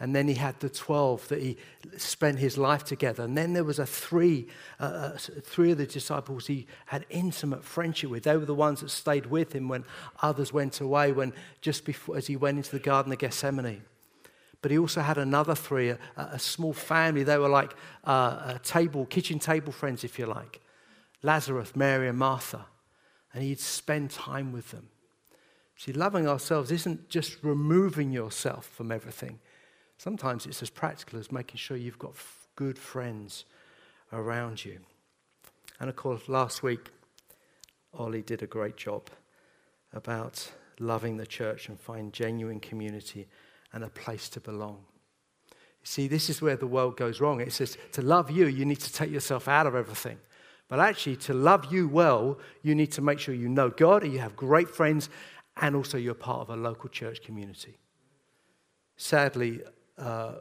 and 0.00 0.16
then 0.16 0.26
he 0.26 0.34
had 0.34 0.58
the 0.60 0.70
12 0.70 1.28
that 1.28 1.42
he 1.42 1.58
spent 1.98 2.38
his 2.38 2.56
life 2.56 2.84
together. 2.84 3.22
And 3.22 3.36
then 3.36 3.52
there 3.52 3.64
was 3.64 3.78
a 3.78 3.84
three, 3.84 4.48
uh, 4.80 4.84
uh 4.84 5.18
three 5.18 5.72
of 5.72 5.78
the 5.78 5.86
disciples 5.86 6.46
he 6.46 6.66
had 6.86 7.04
intimate 7.10 7.62
friendship 7.62 8.08
with. 8.08 8.22
They 8.22 8.36
were 8.38 8.46
the 8.46 8.54
ones 8.54 8.80
that 8.80 8.88
stayed 8.88 9.26
with 9.26 9.54
him 9.54 9.68
when 9.68 9.84
others 10.22 10.54
went 10.54 10.80
away, 10.80 11.12
when 11.12 11.34
just 11.60 11.84
before, 11.84 12.16
as 12.16 12.26
he 12.26 12.36
went 12.36 12.56
into 12.56 12.70
the 12.70 12.78
Garden 12.78 13.12
of 13.12 13.18
Gethsemane. 13.18 13.82
But 14.62 14.70
he 14.70 14.78
also 14.78 15.02
had 15.02 15.18
another 15.18 15.54
three, 15.54 15.90
a, 15.90 15.98
a 16.16 16.38
small 16.38 16.72
family. 16.72 17.22
They 17.22 17.38
were 17.38 17.48
like 17.48 17.74
uh, 18.04 18.56
table, 18.62 19.04
kitchen 19.04 19.38
table 19.38 19.72
friends, 19.72 20.02
if 20.02 20.18
you 20.18 20.24
like. 20.24 20.62
Lazarus, 21.22 21.76
Mary, 21.76 22.08
and 22.08 22.18
Martha. 22.18 22.64
And 23.34 23.42
he'd 23.42 23.60
spend 23.60 24.10
time 24.10 24.50
with 24.50 24.70
them. 24.70 24.88
See, 25.76 25.92
loving 25.92 26.26
ourselves 26.26 26.70
isn't 26.70 27.10
just 27.10 27.36
removing 27.42 28.12
yourself 28.12 28.66
from 28.66 28.90
everything 28.90 29.40
Sometimes 30.00 30.46
it's 30.46 30.62
as 30.62 30.70
practical 30.70 31.18
as 31.18 31.30
making 31.30 31.58
sure 31.58 31.76
you've 31.76 31.98
got 31.98 32.12
f- 32.12 32.48
good 32.56 32.78
friends 32.78 33.44
around 34.14 34.64
you. 34.64 34.78
And 35.78 35.90
of 35.90 35.96
course, 35.96 36.26
last 36.26 36.62
week, 36.62 36.88
Ollie 37.92 38.22
did 38.22 38.42
a 38.42 38.46
great 38.46 38.78
job 38.78 39.10
about 39.92 40.52
loving 40.78 41.18
the 41.18 41.26
church 41.26 41.68
and 41.68 41.78
find 41.78 42.14
genuine 42.14 42.60
community 42.60 43.28
and 43.74 43.84
a 43.84 43.90
place 43.90 44.30
to 44.30 44.40
belong. 44.40 44.78
You 45.50 45.84
see, 45.84 46.08
this 46.08 46.30
is 46.30 46.40
where 46.40 46.56
the 46.56 46.66
world 46.66 46.96
goes 46.96 47.20
wrong. 47.20 47.42
It 47.42 47.52
says 47.52 47.76
to 47.92 48.00
love 48.00 48.30
you, 48.30 48.46
you 48.46 48.64
need 48.64 48.80
to 48.80 48.90
take 48.94 49.10
yourself 49.10 49.48
out 49.48 49.66
of 49.66 49.74
everything. 49.74 50.16
But 50.68 50.80
actually, 50.80 51.16
to 51.16 51.34
love 51.34 51.70
you 51.70 51.88
well, 51.88 52.38
you 52.62 52.74
need 52.74 52.92
to 52.92 53.02
make 53.02 53.18
sure 53.18 53.34
you 53.34 53.50
know 53.50 53.68
God, 53.68 54.06
you 54.06 54.20
have 54.20 54.34
great 54.34 54.70
friends, 54.70 55.10
and 55.58 55.76
also 55.76 55.98
you're 55.98 56.14
part 56.14 56.40
of 56.40 56.48
a 56.48 56.56
local 56.56 56.88
church 56.88 57.22
community. 57.22 57.76
Sadly, 58.96 59.60
uh, 60.00 60.32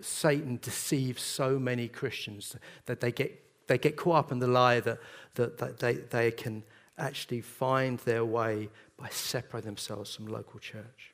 Satan 0.00 0.58
deceives 0.62 1.22
so 1.22 1.58
many 1.58 1.88
Christians 1.88 2.56
that 2.84 3.00
they 3.00 3.12
get, 3.12 3.42
they 3.66 3.78
get 3.78 3.96
caught 3.96 4.16
up 4.16 4.32
in 4.32 4.38
the 4.38 4.46
lie 4.46 4.80
that, 4.80 4.98
that, 5.34 5.58
that 5.58 5.78
they, 5.78 5.94
they 5.94 6.30
can 6.30 6.62
actually 6.98 7.40
find 7.40 7.98
their 8.00 8.24
way 8.24 8.68
by 8.96 9.08
separating 9.08 9.66
themselves 9.66 10.14
from 10.14 10.26
local 10.26 10.58
church. 10.60 11.12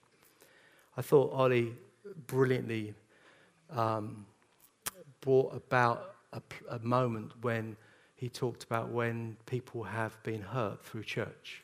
I 0.97 1.03
thought 1.03 1.33
Ollie 1.33 1.73
brilliantly 2.27 2.95
um, 3.71 4.27
brought 5.21 5.55
about 5.55 6.15
a, 6.33 6.43
a 6.71 6.79
moment 6.81 7.33
when 7.43 7.77
he 8.15 8.29
talked 8.29 8.65
about 8.65 8.91
when 8.91 9.37
people 9.47 9.83
have 9.83 10.21
been 10.23 10.43
hurt 10.43 10.85
through 10.85 11.05
church. 11.05 11.63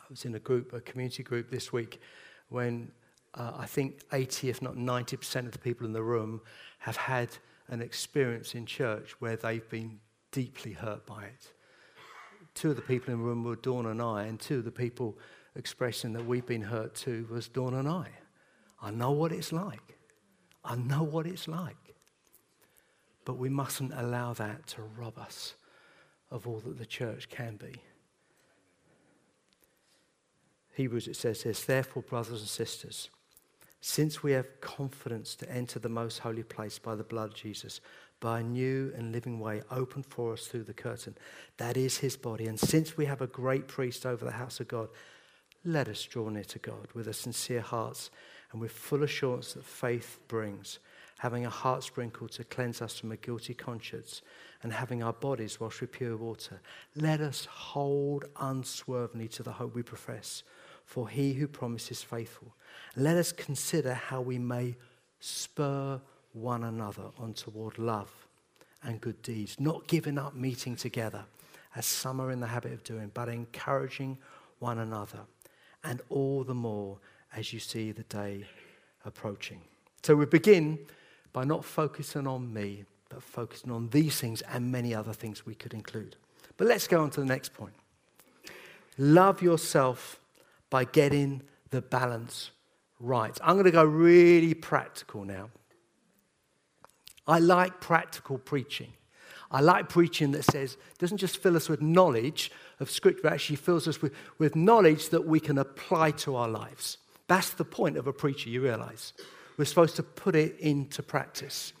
I 0.00 0.04
was 0.08 0.24
in 0.24 0.34
a 0.34 0.40
group, 0.40 0.72
a 0.72 0.80
community 0.80 1.22
group 1.22 1.50
this 1.50 1.72
week, 1.72 2.00
when 2.48 2.90
uh, 3.34 3.52
I 3.56 3.66
think 3.66 4.02
80, 4.12 4.50
if 4.50 4.62
not 4.62 4.76
90% 4.76 5.46
of 5.46 5.52
the 5.52 5.58
people 5.58 5.86
in 5.86 5.92
the 5.92 6.02
room 6.02 6.40
have 6.80 6.96
had 6.96 7.28
an 7.68 7.80
experience 7.80 8.54
in 8.54 8.66
church 8.66 9.14
where 9.20 9.36
they've 9.36 9.68
been 9.68 10.00
deeply 10.32 10.72
hurt 10.72 11.06
by 11.06 11.24
it. 11.24 11.52
Two 12.54 12.70
of 12.70 12.76
the 12.76 12.82
people 12.82 13.12
in 13.12 13.20
the 13.20 13.24
room 13.24 13.44
were 13.44 13.56
Dawn 13.56 13.86
and 13.86 14.02
I, 14.02 14.24
and 14.24 14.40
two 14.40 14.58
of 14.58 14.64
the 14.64 14.72
people 14.72 15.16
expressing 15.54 16.12
that 16.14 16.26
we've 16.26 16.46
been 16.46 16.62
hurt 16.62 16.94
too 16.94 17.26
was 17.30 17.48
Dawn 17.48 17.74
and 17.74 17.88
I. 17.88 18.08
I 18.82 18.90
know 18.90 19.12
what 19.12 19.32
it's 19.32 19.52
like. 19.52 19.98
I 20.64 20.76
know 20.76 21.02
what 21.02 21.26
it's 21.26 21.46
like. 21.46 21.76
But 23.24 23.38
we 23.38 23.48
mustn't 23.48 23.92
allow 23.94 24.32
that 24.34 24.66
to 24.68 24.82
rob 24.82 25.18
us 25.18 25.54
of 26.30 26.46
all 26.46 26.60
that 26.60 26.78
the 26.78 26.86
church 26.86 27.28
can 27.28 27.56
be. 27.56 27.74
Hebrews, 30.74 31.08
it 31.08 31.16
says 31.16 31.42
this, 31.42 31.64
therefore, 31.64 32.02
brothers 32.02 32.40
and 32.40 32.48
sisters, 32.48 33.10
since 33.80 34.22
we 34.22 34.32
have 34.32 34.60
confidence 34.60 35.34
to 35.36 35.50
enter 35.50 35.78
the 35.78 35.88
most 35.88 36.18
holy 36.18 36.42
place 36.42 36.78
by 36.78 36.94
the 36.94 37.04
blood 37.04 37.30
of 37.30 37.34
Jesus, 37.34 37.80
by 38.20 38.40
a 38.40 38.42
new 38.42 38.92
and 38.96 39.12
living 39.12 39.40
way 39.40 39.62
opened 39.70 40.06
for 40.06 40.34
us 40.34 40.46
through 40.46 40.64
the 40.64 40.74
curtain, 40.74 41.16
that 41.56 41.76
is 41.76 41.98
his 41.98 42.16
body, 42.16 42.46
and 42.46 42.60
since 42.60 42.96
we 42.96 43.06
have 43.06 43.22
a 43.22 43.26
great 43.26 43.66
priest 43.66 44.04
over 44.04 44.24
the 44.24 44.32
house 44.32 44.60
of 44.60 44.68
God, 44.68 44.88
let 45.64 45.88
us 45.88 46.02
draw 46.02 46.28
near 46.28 46.44
to 46.44 46.58
God 46.58 46.88
with 46.94 47.08
a 47.08 47.12
sincere 47.12 47.60
hearts 47.60 48.10
and 48.52 48.60
with 48.60 48.72
full 48.72 49.02
assurance 49.02 49.54
that 49.54 49.64
faith 49.64 50.18
brings, 50.28 50.78
having 51.18 51.46
a 51.46 51.50
heart 51.50 51.82
sprinkled 51.82 52.32
to 52.32 52.44
cleanse 52.44 52.82
us 52.82 52.98
from 52.98 53.12
a 53.12 53.16
guilty 53.16 53.54
conscience, 53.54 54.22
and 54.62 54.72
having 54.72 55.02
our 55.02 55.12
bodies 55.12 55.60
washed 55.60 55.80
with 55.80 55.92
pure 55.92 56.16
water. 56.16 56.60
Let 56.96 57.20
us 57.20 57.46
hold 57.46 58.26
unswervingly 58.40 59.28
to 59.28 59.42
the 59.42 59.52
hope 59.52 59.74
we 59.74 59.82
profess, 59.82 60.42
for 60.90 61.08
he 61.08 61.34
who 61.34 61.46
promises 61.46 62.02
faithful. 62.02 62.52
Let 62.96 63.16
us 63.16 63.30
consider 63.30 63.94
how 63.94 64.20
we 64.22 64.40
may 64.40 64.74
spur 65.20 66.00
one 66.32 66.64
another 66.64 67.04
on 67.16 67.32
toward 67.32 67.78
love 67.78 68.12
and 68.82 69.00
good 69.00 69.22
deeds, 69.22 69.60
not 69.60 69.86
giving 69.86 70.18
up 70.18 70.34
meeting 70.34 70.74
together, 70.74 71.22
as 71.76 71.86
some 71.86 72.20
are 72.20 72.32
in 72.32 72.40
the 72.40 72.48
habit 72.48 72.72
of 72.72 72.82
doing, 72.82 73.08
but 73.14 73.28
encouraging 73.28 74.18
one 74.58 74.80
another, 74.80 75.20
and 75.84 76.02
all 76.08 76.42
the 76.42 76.54
more 76.54 76.98
as 77.36 77.52
you 77.52 77.60
see 77.60 77.92
the 77.92 78.02
day 78.02 78.44
approaching. 79.04 79.60
So 80.02 80.16
we 80.16 80.26
begin 80.26 80.76
by 81.32 81.44
not 81.44 81.64
focusing 81.64 82.26
on 82.26 82.52
me, 82.52 82.84
but 83.10 83.22
focusing 83.22 83.70
on 83.70 83.90
these 83.90 84.18
things 84.18 84.40
and 84.40 84.72
many 84.72 84.92
other 84.92 85.12
things 85.12 85.46
we 85.46 85.54
could 85.54 85.72
include. 85.72 86.16
But 86.56 86.66
let's 86.66 86.88
go 86.88 87.00
on 87.00 87.10
to 87.10 87.20
the 87.20 87.26
next 87.26 87.54
point. 87.54 87.74
Love 88.98 89.40
yourself 89.40 90.16
by 90.70 90.84
getting 90.84 91.42
the 91.70 91.82
balance 91.82 92.50
right. 92.98 93.36
I'm 93.42 93.54
going 93.54 93.64
to 93.64 93.70
go 93.70 93.84
really 93.84 94.54
practical 94.54 95.24
now. 95.24 95.50
I 97.26 97.38
like 97.38 97.80
practical 97.80 98.38
preaching. 98.38 98.92
I 99.50 99.60
like 99.60 99.88
preaching 99.88 100.30
that 100.32 100.44
says, 100.44 100.76
doesn't 100.98 101.18
just 101.18 101.38
fill 101.38 101.56
us 101.56 101.68
with 101.68 101.82
knowledge 101.82 102.52
of 102.78 102.90
Scripture, 102.90 103.20
but 103.24 103.32
actually 103.32 103.56
fills 103.56 103.88
us 103.88 104.00
with, 104.00 104.12
with 104.38 104.54
knowledge 104.54 105.08
that 105.08 105.26
we 105.26 105.40
can 105.40 105.58
apply 105.58 106.12
to 106.12 106.36
our 106.36 106.48
lives. 106.48 106.98
That's 107.26 107.50
the 107.50 107.64
point 107.64 107.96
of 107.96 108.06
a 108.06 108.12
preacher, 108.12 108.48
you 108.48 108.62
realize. 108.62 109.12
We're 109.56 109.64
supposed 109.64 109.96
to 109.96 110.02
put 110.02 110.36
it 110.36 110.58
into 110.60 111.02
practice. 111.02 111.72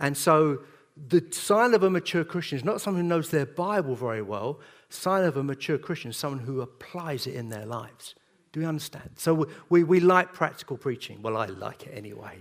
And 0.00 0.16
so 0.16 0.60
the 0.96 1.24
sign 1.30 1.74
of 1.74 1.82
a 1.82 1.90
mature 1.90 2.24
Christian 2.24 2.58
is 2.58 2.64
not 2.64 2.80
someone 2.80 3.02
who 3.02 3.08
knows 3.08 3.30
their 3.30 3.46
Bible 3.46 3.94
very 3.94 4.22
well. 4.22 4.60
Sign 4.88 5.24
of 5.24 5.36
a 5.36 5.42
mature 5.42 5.78
Christian 5.78 6.10
is 6.10 6.16
someone 6.16 6.44
who 6.44 6.60
applies 6.60 7.26
it 7.26 7.34
in 7.34 7.48
their 7.48 7.66
lives. 7.66 8.14
Do 8.54 8.60
we 8.60 8.66
understand? 8.66 9.10
So 9.16 9.48
we, 9.68 9.82
we, 9.82 9.98
like 9.98 10.32
practical 10.32 10.76
preaching. 10.76 11.20
Well, 11.20 11.36
I 11.36 11.46
like 11.46 11.88
it 11.88 11.90
anyway. 11.92 12.38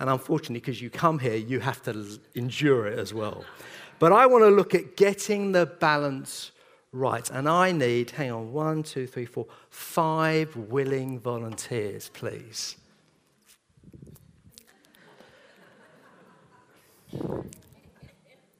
And 0.00 0.10
unfortunately, 0.10 0.58
because 0.58 0.82
you 0.82 0.90
come 0.90 1.20
here, 1.20 1.36
you 1.36 1.60
have 1.60 1.80
to 1.84 2.18
endure 2.34 2.88
it 2.88 2.98
as 2.98 3.14
well. 3.14 3.44
But 4.00 4.10
I 4.10 4.26
want 4.26 4.42
to 4.42 4.48
look 4.48 4.74
at 4.74 4.96
getting 4.96 5.52
the 5.52 5.64
balance 5.64 6.50
right. 6.90 7.30
And 7.30 7.48
I 7.48 7.70
need, 7.70 8.10
hang 8.10 8.32
on, 8.32 8.52
one, 8.52 8.82
two, 8.82 9.06
three, 9.06 9.26
four, 9.26 9.46
five 9.70 10.56
willing 10.56 11.20
volunteers, 11.20 12.08
please. 12.08 12.74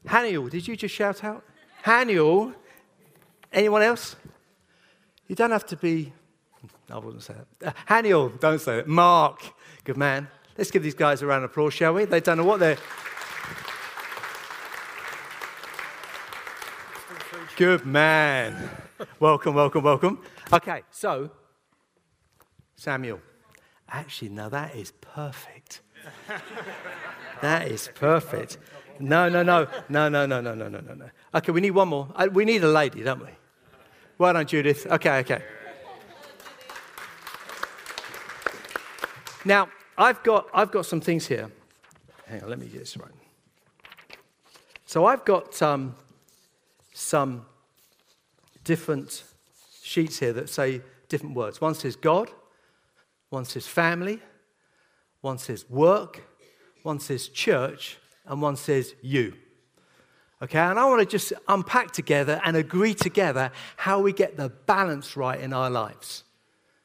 Haniel, 0.06 0.48
did 0.48 0.68
you 0.68 0.76
just 0.76 0.94
shout 0.94 1.24
out? 1.24 1.42
Haniel? 1.84 2.54
Anyone 3.52 3.82
else? 3.82 4.14
You 5.26 5.34
don't 5.34 5.50
have 5.50 5.66
to 5.66 5.76
be 5.76 6.12
I 6.90 6.98
wouldn't 6.98 7.22
say 7.22 7.34
that. 7.60 7.68
Uh, 7.68 7.92
Haniel, 7.92 8.38
don't 8.40 8.60
say 8.60 8.78
it. 8.78 8.88
Mark, 8.88 9.42
good 9.84 9.96
man. 9.96 10.28
Let's 10.56 10.70
give 10.70 10.82
these 10.82 10.94
guys 10.94 11.22
a 11.22 11.26
round 11.26 11.44
of 11.44 11.50
applause, 11.50 11.74
shall 11.74 11.94
we? 11.94 12.04
They 12.04 12.20
don't 12.20 12.38
know 12.38 12.44
what 12.44 12.60
they're. 12.60 12.78
Good 17.56 17.84
man. 17.84 18.70
welcome, 19.20 19.54
welcome, 19.54 19.84
welcome. 19.84 20.20
Okay, 20.52 20.82
so 20.90 21.30
Samuel. 22.76 23.20
Actually, 23.90 24.30
now 24.30 24.48
that 24.48 24.74
is 24.74 24.92
perfect. 24.92 25.80
that 27.42 27.68
is 27.68 27.90
perfect. 27.94 28.58
No, 29.00 29.28
no, 29.28 29.42
no, 29.42 29.66
no, 29.88 30.08
no, 30.08 30.26
no, 30.26 30.40
no, 30.40 30.54
no, 30.54 30.68
no, 30.68 30.80
no. 30.80 31.10
Okay, 31.34 31.52
we 31.52 31.60
need 31.60 31.70
one 31.70 31.88
more. 31.88 32.08
Uh, 32.14 32.28
we 32.32 32.44
need 32.44 32.62
a 32.64 32.68
lady, 32.68 33.02
don't 33.02 33.20
we? 33.20 33.30
Well 34.18 34.32
done, 34.32 34.46
Judith. 34.46 34.86
Okay, 34.86 35.18
okay. 35.20 35.42
Now, 39.44 39.68
I've 39.96 40.22
got, 40.22 40.48
I've 40.52 40.70
got 40.70 40.86
some 40.86 41.00
things 41.00 41.26
here. 41.26 41.50
Hang 42.26 42.42
on, 42.42 42.50
let 42.50 42.58
me 42.58 42.66
get 42.66 42.80
this 42.80 42.96
right. 42.96 43.10
So 44.86 45.04
I've 45.04 45.24
got 45.24 45.60
um, 45.62 45.94
some 46.92 47.44
different 48.64 49.24
sheets 49.82 50.18
here 50.18 50.32
that 50.32 50.48
say 50.48 50.82
different 51.08 51.34
words. 51.34 51.60
One 51.60 51.74
says 51.74 51.96
God, 51.96 52.30
one 53.30 53.44
says 53.44 53.66
family, 53.66 54.20
one 55.20 55.38
says 55.38 55.68
work, 55.68 56.22
one 56.82 57.00
says 57.00 57.28
church, 57.28 57.98
and 58.26 58.40
one 58.42 58.56
says 58.56 58.94
you. 59.02 59.34
Okay, 60.40 60.58
and 60.58 60.78
I 60.78 60.84
want 60.86 61.00
to 61.00 61.06
just 61.06 61.32
unpack 61.48 61.90
together 61.90 62.40
and 62.44 62.56
agree 62.56 62.94
together 62.94 63.50
how 63.76 64.00
we 64.00 64.12
get 64.12 64.36
the 64.36 64.48
balance 64.48 65.16
right 65.16 65.40
in 65.40 65.52
our 65.52 65.68
lives. 65.68 66.22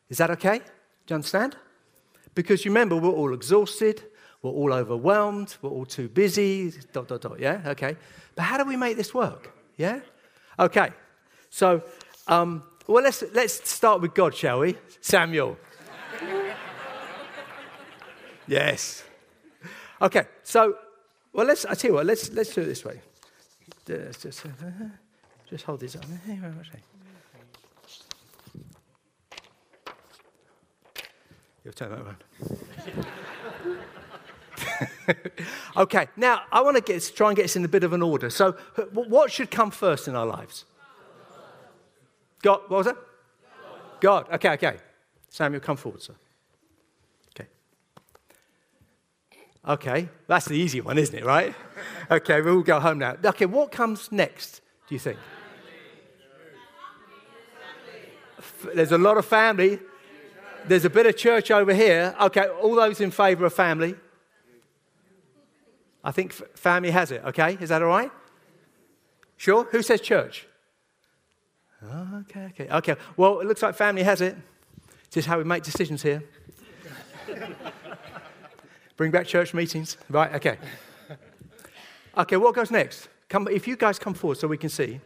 Is 0.09 0.17
that 0.17 0.31
okay? 0.31 0.57
Do 0.57 0.63
you 1.09 1.15
understand? 1.15 1.55
Because 2.35 2.65
remember, 2.65 2.97
we're 2.97 3.09
all 3.09 3.33
exhausted, 3.33 4.03
we're 4.41 4.51
all 4.51 4.73
overwhelmed, 4.73 5.55
we're 5.61 5.69
all 5.69 5.85
too 5.85 6.09
busy, 6.09 6.73
dot, 6.91 7.07
dot, 7.07 7.21
dot, 7.21 7.39
yeah? 7.39 7.61
Okay. 7.67 7.95
But 8.35 8.43
how 8.43 8.57
do 8.57 8.65
we 8.65 8.75
make 8.75 8.97
this 8.97 9.13
work? 9.13 9.53
Yeah? 9.77 9.99
Okay. 10.59 10.91
So, 11.49 11.83
um, 12.27 12.63
well, 12.87 13.03
let's, 13.03 13.23
let's 13.33 13.69
start 13.69 14.01
with 14.01 14.13
God, 14.13 14.35
shall 14.35 14.59
we? 14.59 14.75
Samuel. 15.01 15.57
yes. 18.47 19.03
Okay, 20.01 20.25
so, 20.43 20.75
well, 21.31 21.45
let's, 21.45 21.65
I 21.65 21.75
tell 21.75 21.91
you 21.91 21.95
what, 21.95 22.05
let's, 22.05 22.29
let's 22.31 22.53
do 22.53 22.61
it 22.61 22.65
this 22.65 22.83
way. 22.83 22.99
Just, 23.85 24.43
just 25.49 25.65
hold 25.65 25.79
this 25.79 25.95
up. 25.95 26.03
You'll 31.63 31.73
turn 31.73 31.91
that 31.91 31.99
around. 32.01 32.23
okay, 35.77 36.07
now 36.17 36.41
I 36.51 36.61
want 36.61 36.77
to 36.77 36.83
get, 36.83 37.11
try 37.15 37.29
and 37.29 37.37
get 37.37 37.45
us 37.45 37.55
in 37.55 37.63
a 37.63 37.67
bit 37.67 37.83
of 37.83 37.93
an 37.93 38.01
order. 38.01 38.29
So, 38.29 38.53
what 38.91 39.31
should 39.31 39.49
come 39.49 39.71
first 39.71 40.07
in 40.07 40.15
our 40.15 40.25
lives? 40.25 40.65
God. 42.41 42.61
What 42.67 42.77
was 42.77 42.85
that? 42.87 42.97
God. 44.01 44.25
God. 44.27 44.33
Okay, 44.33 44.49
okay. 44.51 44.77
Samuel, 45.29 45.61
come 45.61 45.77
forward, 45.77 46.01
sir. 46.01 46.13
Okay. 47.29 47.47
Okay, 49.67 50.09
that's 50.27 50.45
the 50.45 50.55
easy 50.55 50.81
one, 50.81 50.97
isn't 50.97 51.17
it, 51.17 51.25
right? 51.25 51.55
Okay, 52.11 52.41
we'll 52.41 52.61
go 52.61 52.79
home 52.79 52.99
now. 52.99 53.15
Okay, 53.23 53.45
what 53.45 53.71
comes 53.71 54.11
next, 54.11 54.61
do 54.87 54.95
you 54.95 54.99
think? 54.99 55.17
There's 58.75 58.91
a 58.91 58.97
lot 58.97 59.17
of 59.17 59.25
family. 59.25 59.79
There's 60.67 60.85
a 60.85 60.89
bit 60.89 61.05
of 61.05 61.17
church 61.17 61.51
over 61.51 61.73
here. 61.73 62.15
Okay, 62.19 62.47
all 62.47 62.75
those 62.75 63.01
in 63.01 63.11
favor 63.11 63.45
of 63.45 63.53
family? 63.53 63.95
I 66.03 66.11
think 66.11 66.33
family 66.57 66.91
has 66.91 67.11
it, 67.11 67.23
okay? 67.25 67.57
Is 67.59 67.69
that 67.69 67.81
all 67.81 67.87
right? 67.87 68.11
Sure? 69.37 69.65
Who 69.71 69.81
says 69.81 70.01
church? 70.01 70.47
Okay, 72.21 72.45
okay, 72.45 72.69
okay. 72.69 72.95
Well, 73.17 73.39
it 73.41 73.47
looks 73.47 73.61
like 73.61 73.75
family 73.75 74.03
has 74.03 74.21
it. 74.21 74.35
This 75.11 75.23
is 75.23 75.25
how 75.25 75.37
we 75.37 75.43
make 75.43 75.63
decisions 75.63 76.01
here. 76.01 76.23
Bring 78.97 79.11
back 79.11 79.27
church 79.27 79.53
meetings. 79.53 79.97
Right, 80.09 80.33
okay. 80.35 80.57
Okay, 82.17 82.37
what 82.37 82.53
goes 82.53 82.69
next? 82.71 83.09
Come, 83.27 83.47
if 83.47 83.67
you 83.67 83.75
guys 83.75 83.97
come 83.97 84.13
forward 84.13 84.37
so 84.37 84.47
we 84.47 84.57
can 84.57 84.69
see. 84.69 84.99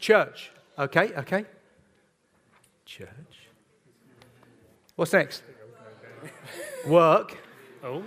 Church. 0.00 0.50
Okay, 0.78 1.12
okay. 1.14 1.44
Church. 2.88 3.50
What's 4.96 5.12
next? 5.12 5.42
Work. 6.86 7.36
Oh. 7.84 8.02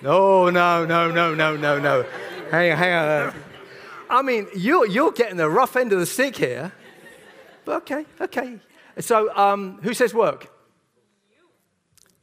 No, 0.00 0.50
no, 0.50 0.86
no, 0.86 1.10
no, 1.10 1.34
no, 1.34 1.56
no, 1.56 1.80
no. 1.80 2.06
Hang 2.52 2.70
on, 2.70 2.78
hang 2.78 2.94
on. 2.94 3.34
I 4.08 4.22
mean, 4.22 4.46
you're, 4.54 4.86
you're 4.86 5.10
getting 5.10 5.36
the 5.36 5.50
rough 5.50 5.74
end 5.74 5.92
of 5.92 5.98
the 5.98 6.06
stick 6.06 6.36
here. 6.36 6.72
But 7.64 7.78
okay, 7.78 8.06
okay. 8.20 8.60
So, 9.00 9.36
um, 9.36 9.80
who 9.82 9.94
says 9.94 10.14
work? 10.14 10.48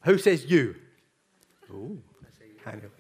Who 0.05 0.17
says 0.17 0.45
you? 0.45 0.75
Ooh, 1.69 2.01
hang 2.63 2.75
on. 2.75 2.91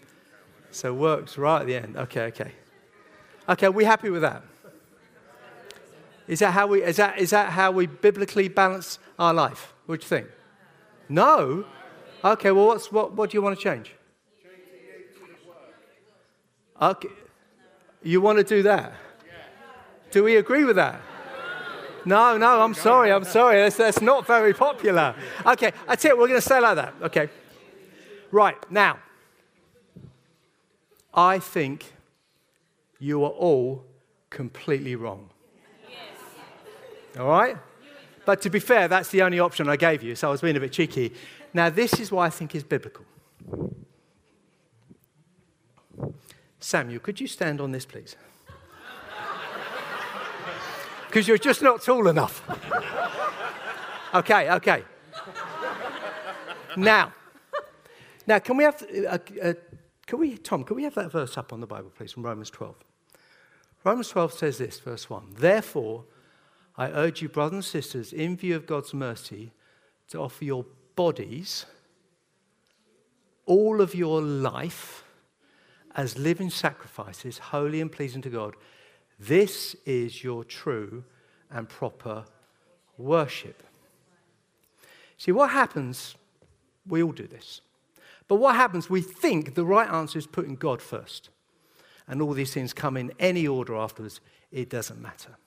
So, 0.69 0.93
work's 0.93 1.37
right 1.37 1.61
at 1.61 1.67
the 1.67 1.75
end. 1.77 1.95
Okay, 1.95 2.23
okay. 2.23 2.51
Okay, 3.47 3.67
are 3.67 3.71
we 3.71 3.85
happy 3.85 4.09
with 4.09 4.23
that? 4.23 4.43
Is 6.27 6.39
that 6.39 6.51
how 6.51 6.67
we, 6.67 6.83
is 6.83 6.97
that, 6.97 7.17
is 7.19 7.31
that 7.31 7.51
how 7.51 7.71
we 7.71 7.85
biblically 7.85 8.47
balance 8.47 8.99
our 9.19 9.33
life? 9.33 9.73
What 9.85 9.99
do 9.99 10.05
you 10.05 10.09
think? 10.09 10.27
No? 11.09 11.65
Okay, 12.23 12.51
well, 12.51 12.67
what's, 12.67 12.91
what, 12.91 13.13
what 13.13 13.29
do 13.29 13.37
you 13.37 13.41
want 13.41 13.57
to 13.57 13.63
change? 13.63 13.93
Okay. 16.81 17.09
You 18.01 18.21
want 18.21 18.37
to 18.39 18.43
do 18.43 18.63
that? 18.63 18.93
Do 20.11 20.23
we 20.23 20.37
agree 20.37 20.63
with 20.63 20.75
that? 20.77 21.01
No, 22.05 22.37
no, 22.37 22.61
I'm 22.61 22.73
sorry, 22.73 23.11
I'm 23.11 23.23
sorry. 23.23 23.57
That's, 23.61 23.77
that's 23.77 24.01
not 24.01 24.27
very 24.27 24.53
popular. 24.53 25.15
Okay, 25.45 25.71
I 25.87 25.95
tell 25.95 26.11
you, 26.11 26.19
we're 26.19 26.27
going 26.27 26.39
to 26.39 26.45
say 26.45 26.59
like 26.59 26.75
that. 26.75 26.93
Okay. 27.01 27.29
Right, 28.31 28.57
now, 28.71 28.99
I 31.13 31.39
think 31.39 31.93
you 32.99 33.23
are 33.23 33.29
all 33.29 33.85
completely 34.29 34.95
wrong. 34.95 35.29
All 37.19 37.27
right? 37.27 37.57
But 38.25 38.41
to 38.41 38.49
be 38.49 38.59
fair, 38.59 38.87
that's 38.87 39.09
the 39.09 39.21
only 39.21 39.39
option 39.39 39.67
I 39.67 39.75
gave 39.75 40.01
you, 40.01 40.15
so 40.15 40.29
I 40.29 40.31
was 40.31 40.41
being 40.41 40.55
a 40.55 40.59
bit 40.59 40.71
cheeky. 40.71 41.13
Now, 41.53 41.69
this 41.69 41.99
is 41.99 42.11
what 42.11 42.23
I 42.23 42.29
think 42.29 42.55
is 42.55 42.63
biblical. 42.63 43.05
Samuel, 46.59 46.99
could 46.99 47.19
you 47.19 47.27
stand 47.27 47.59
on 47.61 47.71
this, 47.71 47.85
please? 47.85 48.15
Because 51.07 51.27
you're 51.27 51.37
just 51.37 51.61
not 51.61 51.83
tall 51.83 52.07
enough. 52.07 52.41
okay, 54.15 54.49
okay. 54.49 54.83
Now, 56.75 57.13
now, 58.25 58.39
can 58.39 58.57
we 58.57 58.63
have, 58.63 58.81
uh, 58.81 59.17
uh, 59.41 59.53
can 60.07 60.19
we, 60.19 60.37
Tom, 60.37 60.63
can 60.63 60.75
we 60.75 60.83
have 60.83 60.95
that 60.95 61.11
verse 61.11 61.37
up 61.37 61.53
on 61.53 61.59
the 61.59 61.67
Bible, 61.67 61.91
please, 61.95 62.13
from 62.13 62.23
Romans 62.23 62.49
12? 62.49 62.75
Romans 63.83 64.09
12 64.09 64.33
says 64.33 64.57
this, 64.57 64.79
verse 64.79 65.09
1 65.09 65.35
Therefore, 65.37 66.05
I 66.75 66.89
urge 66.89 67.21
you, 67.21 67.29
brothers 67.29 67.53
and 67.53 67.65
sisters, 67.65 68.13
in 68.13 68.35
view 68.35 68.55
of 68.55 68.65
God's 68.65 68.93
mercy, 68.93 69.51
to 70.09 70.19
offer 70.19 70.43
your 70.43 70.65
bodies, 70.95 71.65
all 73.45 73.81
of 73.81 73.93
your 73.93 74.21
life, 74.21 75.03
as 75.95 76.17
living 76.17 76.49
sacrifices, 76.49 77.37
holy 77.37 77.79
and 77.79 77.91
pleasing 77.91 78.21
to 78.23 78.29
God. 78.29 78.55
This 79.19 79.75
is 79.85 80.23
your 80.23 80.43
true 80.43 81.03
and 81.51 81.69
proper 81.69 82.25
worship. 82.97 83.61
See, 85.17 85.31
what 85.31 85.51
happens, 85.51 86.15
we 86.87 87.03
all 87.03 87.11
do 87.11 87.27
this. 87.27 87.61
But 88.27 88.35
what 88.35 88.55
happens, 88.55 88.89
we 88.89 89.01
think 89.01 89.53
the 89.53 89.65
right 89.65 89.89
answer 89.89 90.17
is 90.17 90.25
putting 90.25 90.55
God 90.55 90.81
first. 90.81 91.29
And 92.07 92.21
all 92.21 92.33
these 92.33 92.53
things 92.53 92.73
come 92.73 92.97
in 92.97 93.13
any 93.19 93.47
order 93.47 93.75
afterwards. 93.75 94.19
It 94.51 94.69
doesn't 94.69 95.01
matter. 95.01 95.37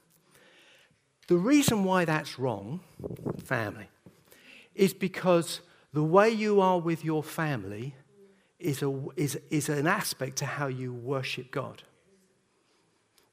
The 1.28 1.36
reason 1.36 1.84
why 1.84 2.04
that's 2.04 2.38
wrong, 2.38 2.80
family, 3.44 3.88
is 4.74 4.94
because 4.94 5.60
the 5.92 6.04
way 6.04 6.30
you 6.30 6.60
are 6.60 6.78
with 6.78 7.04
your 7.04 7.22
family 7.22 7.94
is, 8.58 8.82
a, 8.82 9.04
is, 9.16 9.38
is 9.50 9.68
an 9.68 9.86
aspect 9.86 10.36
to 10.36 10.46
how 10.46 10.66
you 10.66 10.92
worship 10.92 11.50
God. 11.50 11.82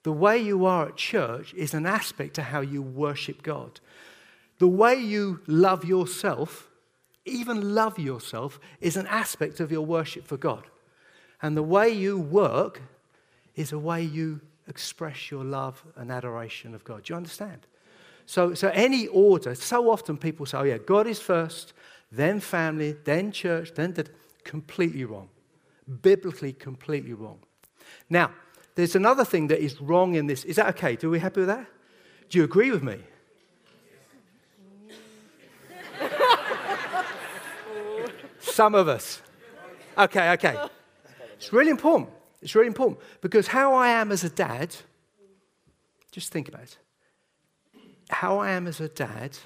The 0.04 0.12
way 0.12 0.38
you 0.38 0.66
are 0.66 0.88
at 0.88 0.98
church 0.98 1.54
is 1.54 1.74
an 1.74 1.86
aspect 1.86 2.34
to 2.36 2.44
how 2.44 2.62
you 2.62 2.82
worship 2.82 3.42
God. 3.42 3.80
The 4.60 4.68
way 4.68 4.96
you 4.96 5.42
love 5.48 5.86
yourself, 5.86 6.70
even 7.26 7.74
love 7.74 7.98
yourself, 8.00 8.60
is 8.82 8.98
an 8.98 9.08
aspect 9.08 9.60
of 9.60 9.72
your 9.72 9.86
worship 9.86 10.26
for 10.28 10.38
God. 10.38 10.66
And 11.42 11.56
the 11.56 11.64
way 11.64 11.90
you 11.90 12.18
work 12.18 12.82
is 13.56 13.72
a 13.72 13.80
way 13.80 14.02
you 14.04 14.42
express 14.68 15.30
your 15.30 15.44
love 15.44 15.84
and 15.96 16.12
adoration 16.12 16.74
of 16.74 16.84
God. 16.84 17.04
Do 17.04 17.14
you 17.14 17.18
understand? 17.18 17.68
So, 18.26 18.54
so 18.54 18.70
any 18.70 19.08
order, 19.08 19.56
so 19.56 19.90
often 19.92 20.18
people 20.18 20.46
say, 20.46 20.58
oh 20.58 20.64
yeah, 20.64 20.78
God 20.78 21.08
is 21.08 21.20
first, 21.20 21.74
then 22.12 22.40
family, 22.40 22.96
then 23.04 23.32
church, 23.32 23.74
then 23.74 23.94
the, 23.94 24.08
completely 24.44 25.06
wrong. 25.06 25.30
Biblically, 26.02 26.54
completely 26.54 27.14
wrong. 27.14 27.40
Now, 28.10 28.32
there's 28.76 28.96
another 28.96 29.26
thing 29.26 29.48
that 29.48 29.60
is 29.60 29.82
wrong 29.82 30.16
in 30.16 30.28
this. 30.28 30.46
Is 30.46 30.56
that 30.56 30.68
okay? 30.70 30.96
Do 30.96 31.10
we 31.10 31.20
happy 31.20 31.42
with 31.42 31.50
that? 31.50 31.68
Do 32.30 32.38
you 32.38 32.44
agree 32.44 32.72
with 32.72 32.84
me? 32.84 33.00
Some 38.40 38.76
of 38.76 38.88
us. 38.88 39.22
Okay, 39.98 40.32
okay. 40.32 40.58
It's 41.36 41.52
really 41.52 41.72
important. 41.72 42.10
It's 42.42 42.56
really 42.56 42.68
important 42.68 43.00
because 43.22 43.48
how 43.48 43.74
I 43.74 43.90
am 43.90 44.12
as 44.12 44.24
a 44.24 44.30
dad, 44.30 44.76
just 46.12 46.32
think 46.32 46.48
about 46.48 46.64
it. 46.64 46.78
How 48.10 48.40
I 48.40 48.52
am 48.52 48.68
as 48.68 48.80
a 48.80 48.90
dad, 48.90 49.38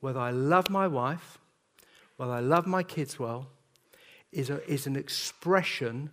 whether 0.00 0.20
I 0.20 0.30
love 0.30 0.70
my 0.70 0.86
wife, 0.86 1.38
whether 2.16 2.32
I 2.32 2.40
love 2.40 2.66
my 2.66 2.82
kids 2.82 3.18
well, 3.18 3.48
is, 4.32 4.50
a, 4.50 4.64
is 4.70 4.86
an 4.86 4.96
expression 4.96 6.10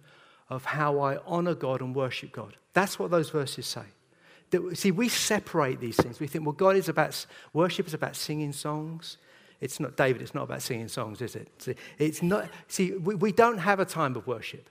of 0.50 0.66
how 0.66 1.00
I 1.00 1.18
honor 1.26 1.56
God 1.56 1.82
and 1.82 1.96
worship 1.96 2.32
God. 2.32 2.58
That's 2.74 3.00
what 3.00 3.12
those 3.12 3.30
verses 3.30 3.66
say. 3.66 3.86
That, 4.52 4.78
see, 4.78 4.92
we 4.92 5.10
separate 5.10 5.80
these 5.80 5.98
things. 5.98 6.20
We 6.20 6.28
think, 6.28 6.46
well, 6.46 6.54
God 6.54 6.76
is 6.76 6.90
about, 6.90 7.26
worship 7.54 7.88
is 7.88 7.94
about 7.94 8.16
singing 8.16 8.54
songs. 8.54 9.18
It's 9.62 9.80
not, 9.80 9.96
David, 9.96 10.22
it's 10.22 10.36
not 10.36 10.44
about 10.44 10.62
singing 10.62 10.90
songs, 10.90 11.22
is 11.22 11.36
it? 11.36 11.50
See, 11.58 11.76
it's 11.98 12.22
not, 12.22 12.50
see, 12.68 12.92
we, 12.92 13.16
we 13.16 13.32
don't 13.32 13.58
have 13.58 13.80
a 13.80 13.86
time 13.86 14.16
of 14.16 14.28
worship. 14.28 14.70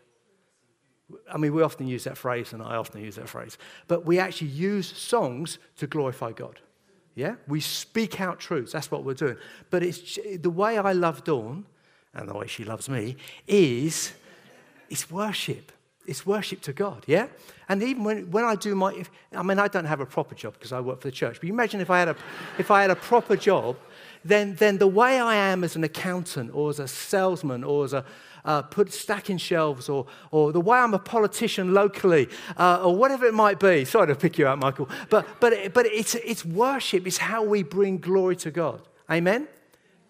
I 1.32 1.36
mean, 1.36 1.54
we 1.54 1.62
often 1.62 1.88
use 1.88 2.04
that 2.04 2.16
phrase, 2.16 2.52
and 2.52 2.62
I 2.62 2.76
often 2.76 3.02
use 3.02 3.16
that 3.16 3.28
phrase, 3.28 3.58
but 3.88 4.06
we 4.06 4.18
actually 4.18 4.48
use 4.48 4.86
songs 4.86 5.58
to 5.76 5.86
glorify 5.86 6.32
God. 6.32 6.60
Yeah? 7.14 7.36
We 7.46 7.60
speak 7.60 8.20
out 8.20 8.40
truths. 8.40 8.72
That's 8.72 8.90
what 8.90 9.04
we're 9.04 9.14
doing. 9.14 9.36
But 9.70 9.82
it's 9.82 10.18
the 10.38 10.50
way 10.50 10.78
I 10.78 10.92
love 10.92 11.24
Dawn 11.24 11.66
and 12.14 12.28
the 12.28 12.34
way 12.34 12.46
she 12.46 12.64
loves 12.64 12.88
me 12.88 13.16
is 13.46 14.12
it's 14.90 15.10
worship. 15.10 15.72
It's 16.04 16.26
worship 16.26 16.60
to 16.62 16.72
God, 16.72 17.04
yeah? 17.06 17.28
And 17.68 17.82
even 17.82 18.02
when, 18.02 18.30
when 18.30 18.44
I 18.44 18.56
do 18.56 18.74
my, 18.74 18.92
if, 18.92 19.10
I 19.32 19.42
mean, 19.42 19.60
I 19.60 19.68
don't 19.68 19.84
have 19.84 20.00
a 20.00 20.06
proper 20.06 20.34
job 20.34 20.54
because 20.54 20.72
I 20.72 20.80
work 20.80 21.00
for 21.00 21.08
the 21.08 21.12
church, 21.12 21.38
but 21.40 21.48
imagine 21.48 21.80
if 21.80 21.90
I 21.90 22.00
had 22.00 22.08
a, 22.08 22.16
if 22.58 22.72
I 22.72 22.82
had 22.82 22.90
a 22.90 22.96
proper 22.96 23.36
job, 23.36 23.76
then, 24.24 24.56
then 24.56 24.78
the 24.78 24.88
way 24.88 25.20
I 25.20 25.36
am 25.36 25.62
as 25.62 25.76
an 25.76 25.84
accountant 25.84 26.50
or 26.54 26.70
as 26.70 26.80
a 26.80 26.88
salesman 26.88 27.62
or 27.62 27.84
as 27.84 27.92
a, 27.92 28.04
uh, 28.44 28.62
put 28.62 28.92
stacking 28.92 29.38
shelves 29.38 29.88
or, 29.88 30.06
or 30.30 30.52
the 30.52 30.60
way 30.60 30.78
I'm 30.78 30.94
a 30.94 30.98
politician 30.98 31.72
locally 31.72 32.28
uh, 32.56 32.82
or 32.84 32.96
whatever 32.96 33.26
it 33.26 33.34
might 33.34 33.60
be. 33.60 33.84
Sorry 33.84 34.06
to 34.06 34.14
pick 34.14 34.38
you 34.38 34.46
out, 34.46 34.58
Michael. 34.58 34.88
But, 35.10 35.26
but, 35.40 35.72
but 35.72 35.86
it's, 35.86 36.14
it's 36.16 36.44
worship, 36.44 37.06
it's 37.06 37.18
how 37.18 37.44
we 37.44 37.62
bring 37.62 37.98
glory 37.98 38.36
to 38.36 38.50
God. 38.50 38.80
Amen? 39.10 39.48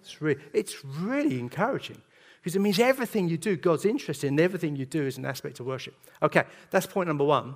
It's, 0.00 0.20
re- 0.20 0.36
it's 0.52 0.84
really 0.84 1.38
encouraging 1.38 2.00
because 2.40 2.56
it 2.56 2.60
means 2.60 2.80
everything 2.80 3.28
you 3.28 3.38
do, 3.38 3.56
God's 3.56 3.84
interested 3.84 4.26
in, 4.26 4.40
everything 4.40 4.74
you 4.74 4.84
do 4.84 5.04
is 5.04 5.16
an 5.16 5.24
aspect 5.24 5.60
of 5.60 5.66
worship. 5.66 5.94
Okay, 6.22 6.42
that's 6.70 6.86
point 6.86 7.06
number 7.06 7.24
one. 7.24 7.54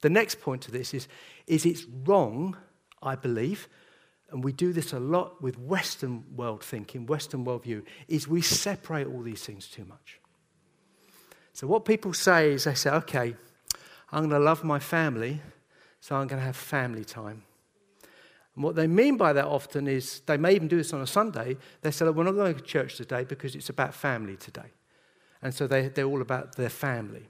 The 0.00 0.10
next 0.10 0.40
point 0.40 0.62
to 0.62 0.72
this 0.72 0.94
is, 0.94 1.06
is 1.46 1.64
it's 1.64 1.84
wrong, 2.04 2.56
I 3.02 3.14
believe, 3.14 3.68
and 4.30 4.44
we 4.44 4.52
do 4.52 4.72
this 4.72 4.92
a 4.92 5.00
lot 5.00 5.42
with 5.42 5.58
Western 5.58 6.24
world 6.36 6.62
thinking, 6.62 7.06
Western 7.06 7.44
worldview, 7.44 7.82
is 8.08 8.28
we 8.28 8.42
separate 8.42 9.06
all 9.06 9.22
these 9.22 9.44
things 9.44 9.66
too 9.68 9.84
much. 9.84 10.20
So 11.52 11.66
what 11.66 11.84
people 11.84 12.12
say 12.12 12.52
is 12.52 12.64
they 12.64 12.74
say, 12.74 12.90
okay, 12.90 13.34
I'm 14.12 14.28
going 14.28 14.30
to 14.30 14.38
love 14.38 14.64
my 14.64 14.78
family, 14.78 15.40
so 16.00 16.16
I'm 16.16 16.26
going 16.26 16.40
to 16.40 16.46
have 16.46 16.56
family 16.56 17.04
time. 17.04 17.42
And 18.54 18.64
what 18.64 18.74
they 18.74 18.86
mean 18.86 19.16
by 19.16 19.32
that 19.32 19.44
often 19.44 19.86
is 19.86 20.20
they 20.26 20.36
may 20.36 20.54
even 20.54 20.68
do 20.68 20.76
this 20.76 20.92
on 20.92 21.00
a 21.00 21.06
Sunday. 21.06 21.56
They 21.82 21.90
say, 21.90 22.08
We're 22.08 22.24
not 22.24 22.32
going 22.32 22.54
to 22.54 22.60
church 22.60 22.96
today 22.96 23.24
because 23.24 23.54
it's 23.54 23.68
about 23.68 23.94
family 23.94 24.36
today. 24.36 24.72
And 25.42 25.54
so 25.54 25.66
they, 25.66 25.88
they're 25.88 26.04
all 26.04 26.20
about 26.20 26.56
their 26.56 26.68
family. 26.68 27.28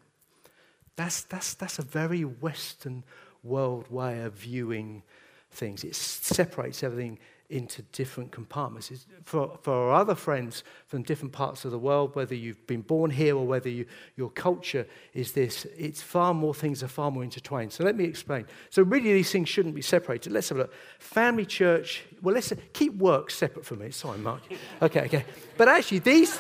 That's, 0.97 1.23
that's, 1.23 1.55
that's 1.55 1.79
a 1.79 1.83
very 1.83 2.25
Western 2.25 3.05
world 3.43 3.91
way 3.91 4.23
of 4.23 4.35
viewing 4.35 5.03
things. 5.51 5.85
It 5.85 5.95
separates 5.95 6.83
everything 6.83 7.19
into 7.51 7.83
different 7.91 8.31
compartments. 8.31 8.91
It's 8.93 9.07
for, 9.25 9.59
for 9.63 9.73
our 9.73 9.95
other 9.95 10.15
friends 10.15 10.63
from 10.87 11.03
different 11.03 11.33
parts 11.33 11.65
of 11.65 11.73
the 11.73 11.79
world, 11.79 12.15
whether 12.15 12.35
you've 12.35 12.65
been 12.69 12.83
born 12.83 13.11
here 13.11 13.37
or 13.37 13.45
whether 13.45 13.69
you, 13.69 13.87
your 14.17 14.31
culture 14.31 14.87
is 15.15 15.33
this, 15.33 15.67
it's 15.77 16.01
far 16.01 16.33
more 16.33 16.55
things 16.55 16.83
are 16.83 16.89
far 16.89 17.11
more 17.11 17.25
intertwined. 17.25 17.73
So 17.73 17.83
let 17.83 17.97
me 17.97 18.05
explain. 18.05 18.47
So 18.71 18.83
really 18.83 19.13
these 19.13 19.33
things 19.33 19.49
shouldn't 19.49 19.75
be 19.75 19.83
separated. 19.83 20.33
Let's 20.33 20.49
have 20.51 20.59
a 20.59 20.63
look. 20.63 20.75
Family, 21.01 21.45
church, 21.45 22.05
well, 22.23 22.35
let's 22.35 22.53
keep 22.73 22.95
work 22.95 23.31
separate 23.33 23.67
from 23.67 23.83
it. 23.83 23.95
Sorry, 23.95 24.19
Mark. 24.19 24.43
Okay, 24.81 25.03
okay. 25.03 25.25
But 25.57 25.69
actually 25.69 25.99
these, 25.99 26.39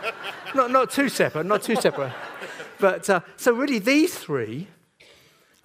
not, 0.54 0.70
not 0.70 0.90
too 0.90 1.10
separate, 1.10 1.44
not 1.44 1.62
too 1.62 1.76
separate. 1.76 2.12
But 2.80 3.08
uh, 3.10 3.20
so 3.36 3.52
really 3.52 3.78
these 3.78 4.14
three 4.14 4.68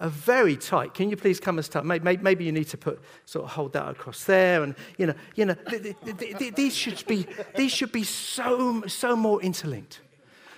are 0.02 0.08
very 0.08 0.56
tight. 0.56 0.94
Can 0.94 1.08
you 1.08 1.16
please 1.16 1.38
come 1.38 1.56
and 1.56 1.64
start? 1.64 1.86
Maybe, 1.86 2.44
you 2.44 2.52
need 2.52 2.68
to 2.68 2.76
put 2.76 3.00
sort 3.24 3.44
of 3.44 3.52
hold 3.52 3.72
that 3.74 3.88
across 3.88 4.24
there, 4.24 4.64
and 4.64 4.74
you 4.98 5.06
know, 5.06 5.14
you 5.36 5.46
know, 5.46 5.54
th- 5.54 5.94
th- 6.04 6.38
th- 6.38 6.54
these 6.54 6.76
should 6.76 7.06
be 7.06 7.26
these 7.54 7.72
should 7.72 7.92
be 7.92 8.02
so 8.02 8.82
so 8.86 9.14
more 9.16 9.40
interlinked. 9.40 10.00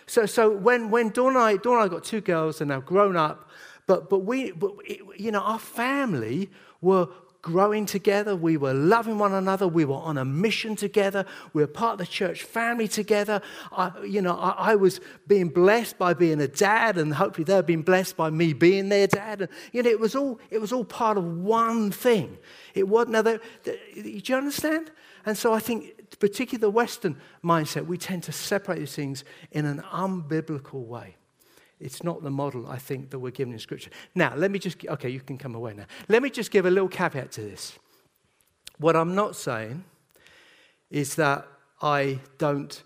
So 0.07 0.24
so 0.24 0.50
when 0.50 0.90
when 0.90 1.11
Dawn 1.11 1.37
and 1.37 1.38
I 1.38 1.57
Dawn 1.59 1.74
and 1.74 1.85
I 1.85 1.88
got 1.88 2.04
two 2.04 2.22
girls 2.22 2.61
and 2.62 2.70
now 2.70 2.80
grown 2.80 3.16
up, 3.16 3.50
but 3.87 4.09
but 4.09 4.20
we 4.20 4.52
but 4.52 4.72
it, 4.87 5.00
you 5.18 5.30
know 5.30 5.40
our 5.40 5.59
family 5.59 6.50
were 6.80 7.09
growing 7.44 7.85
together. 7.85 8.35
We 8.35 8.57
were 8.57 8.72
loving 8.72 9.18
one 9.18 9.35
another. 9.35 9.68
We 9.68 9.85
were 9.85 9.96
on 9.96 10.16
a 10.16 10.24
mission 10.24 10.76
together. 10.76 11.26
We 11.52 11.61
were 11.61 11.68
part 11.68 11.92
of 11.92 11.98
the 11.98 12.07
church 12.07 12.42
family 12.42 12.88
together. 12.88 13.42
I, 13.70 13.92
you 14.02 14.22
know, 14.22 14.35
I, 14.35 14.72
I 14.72 14.74
was 14.76 14.98
being 15.26 15.50
blessed 15.50 15.98
by 15.98 16.14
being 16.14 16.40
a 16.40 16.48
dad, 16.48 16.96
and 16.96 17.12
hopefully 17.12 17.44
they've 17.44 17.64
been 17.64 17.83
blessed 17.83 18.16
by 18.16 18.30
me 18.30 18.54
being 18.54 18.88
their 18.88 19.07
dad. 19.07 19.42
And 19.42 19.50
you 19.72 19.83
know, 19.83 19.90
it 19.90 20.00
was 20.00 20.16
all 20.16 20.40
it 20.50 20.59
was 20.59 20.72
all 20.72 20.85
part 20.85 21.18
of 21.18 21.24
one 21.24 21.90
thing. 21.90 22.38
It 22.74 22.88
was 22.88 23.09
now. 23.09 23.20
Do 23.20 23.38
you 23.94 24.35
understand? 24.35 24.90
And 25.26 25.37
so 25.37 25.52
I 25.52 25.59
think, 25.59 26.18
particularly 26.18 26.61
the 26.61 26.70
Western 26.70 27.20
mindset, 27.44 27.85
we 27.87 27.98
tend 27.98 28.22
to 28.24 28.33
separate 28.33 28.78
these 28.78 28.94
things 28.94 29.22
in 29.52 29.66
an 29.66 29.83
unbiblical 29.92 30.87
way. 30.87 31.16
It's 31.80 32.02
not 32.02 32.22
the 32.22 32.30
model, 32.30 32.68
I 32.68 32.78
think, 32.78 33.10
that 33.10 33.18
we're 33.18 33.30
given 33.30 33.52
in 33.52 33.58
Scripture. 33.58 33.90
Now, 34.14 34.34
let 34.37 34.50
me 34.50 34.58
just, 34.58 34.84
okay, 34.87 35.08
you 35.10 35.20
can 35.20 35.38
come 35.38 35.54
away 35.54 35.74
now. 35.74 35.87
Let 36.08 36.22
me 36.22 36.30
just 36.30 36.50
give 36.50 36.66
a 36.66 36.70
little 36.70 36.88
caveat 36.88 37.32
to 37.32 37.40
this. 37.40 37.78
What 38.78 38.96
I'm 38.96 39.14
not 39.14 39.37
saying 39.37 39.84
is 40.90 41.14
that 41.16 41.46
I 41.82 42.20
don't 42.38 42.82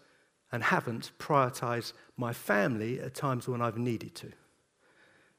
and 0.51 0.63
haven't 0.63 1.13
prioritized 1.19 1.93
my 2.17 2.33
family 2.33 3.01
at 3.01 3.15
times 3.15 3.47
when 3.47 3.61
I've 3.61 3.79
needed 3.79 4.15
to. 4.17 4.33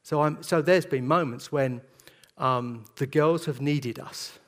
So, 0.02 0.22
I'm, 0.22 0.42
so 0.42 0.62
there's 0.62 0.86
been 0.86 1.06
moments 1.06 1.52
when 1.52 1.80
um, 2.38 2.84
the 2.96 3.06
girls 3.06 3.44
have 3.46 3.60
needed 3.60 3.98
us. 3.98 4.38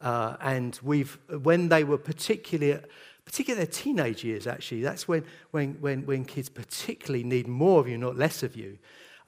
Uh, 0.00 0.36
and 0.40 0.78
we've, 0.82 1.18
when 1.42 1.68
they 1.68 1.82
were 1.82 1.98
particularly 1.98 2.82
particularly 3.26 3.66
their 3.66 3.72
teenage 3.72 4.24
years, 4.24 4.46
actually. 4.46 4.80
That's 4.80 5.06
when, 5.06 5.24
when, 5.50 5.74
when, 5.80 6.06
when 6.06 6.24
kids 6.24 6.48
particularly 6.48 7.24
need 7.24 7.46
more 7.46 7.80
of 7.80 7.88
you, 7.88 7.98
not 7.98 8.16
less 8.16 8.42
of 8.42 8.56
you. 8.56 8.78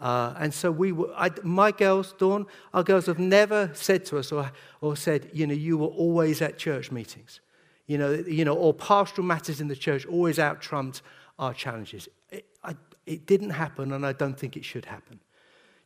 Uh, 0.00 0.32
and 0.38 0.54
so 0.54 0.70
we 0.70 0.92
were, 0.92 1.12
I, 1.16 1.30
my 1.42 1.72
girls, 1.72 2.14
Dawn, 2.16 2.46
our 2.72 2.84
girls 2.84 3.06
have 3.06 3.18
never 3.18 3.70
said 3.74 4.04
to 4.06 4.18
us 4.18 4.30
or, 4.30 4.52
or 4.80 4.96
said, 4.96 5.28
you 5.32 5.46
know, 5.46 5.54
you 5.54 5.76
were 5.76 5.88
always 5.88 6.40
at 6.40 6.56
church 6.56 6.92
meetings. 6.92 7.40
You 7.86 7.98
know, 7.98 8.12
you 8.12 8.44
know, 8.44 8.54
or 8.54 8.72
pastoral 8.72 9.26
matters 9.26 9.60
in 9.60 9.68
the 9.68 9.76
church 9.76 10.06
always 10.06 10.38
out 10.38 10.60
trumped 10.60 11.02
our 11.38 11.52
challenges. 11.52 12.08
It, 12.30 12.46
I, 12.62 12.76
it 13.06 13.26
didn't 13.26 13.50
happen, 13.50 13.92
and 13.92 14.06
I 14.06 14.12
don't 14.12 14.38
think 14.38 14.56
it 14.56 14.64
should 14.64 14.84
happen. 14.84 15.18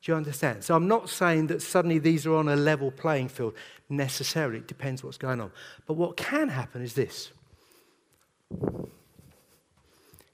Do 0.02 0.12
you 0.12 0.16
understand? 0.16 0.64
So 0.64 0.74
I'm 0.74 0.88
not 0.88 1.08
saying 1.08 1.46
that 1.46 1.62
suddenly 1.62 2.00
these 2.00 2.26
are 2.26 2.34
on 2.34 2.48
a 2.48 2.56
level 2.56 2.90
playing 2.90 3.28
field 3.28 3.54
necessarily. 3.88 4.58
It 4.58 4.66
depends 4.66 5.04
what's 5.04 5.16
going 5.16 5.40
on. 5.40 5.52
But 5.86 5.94
what 5.94 6.16
can 6.16 6.48
happen 6.48 6.82
is 6.82 6.94
this 6.94 7.30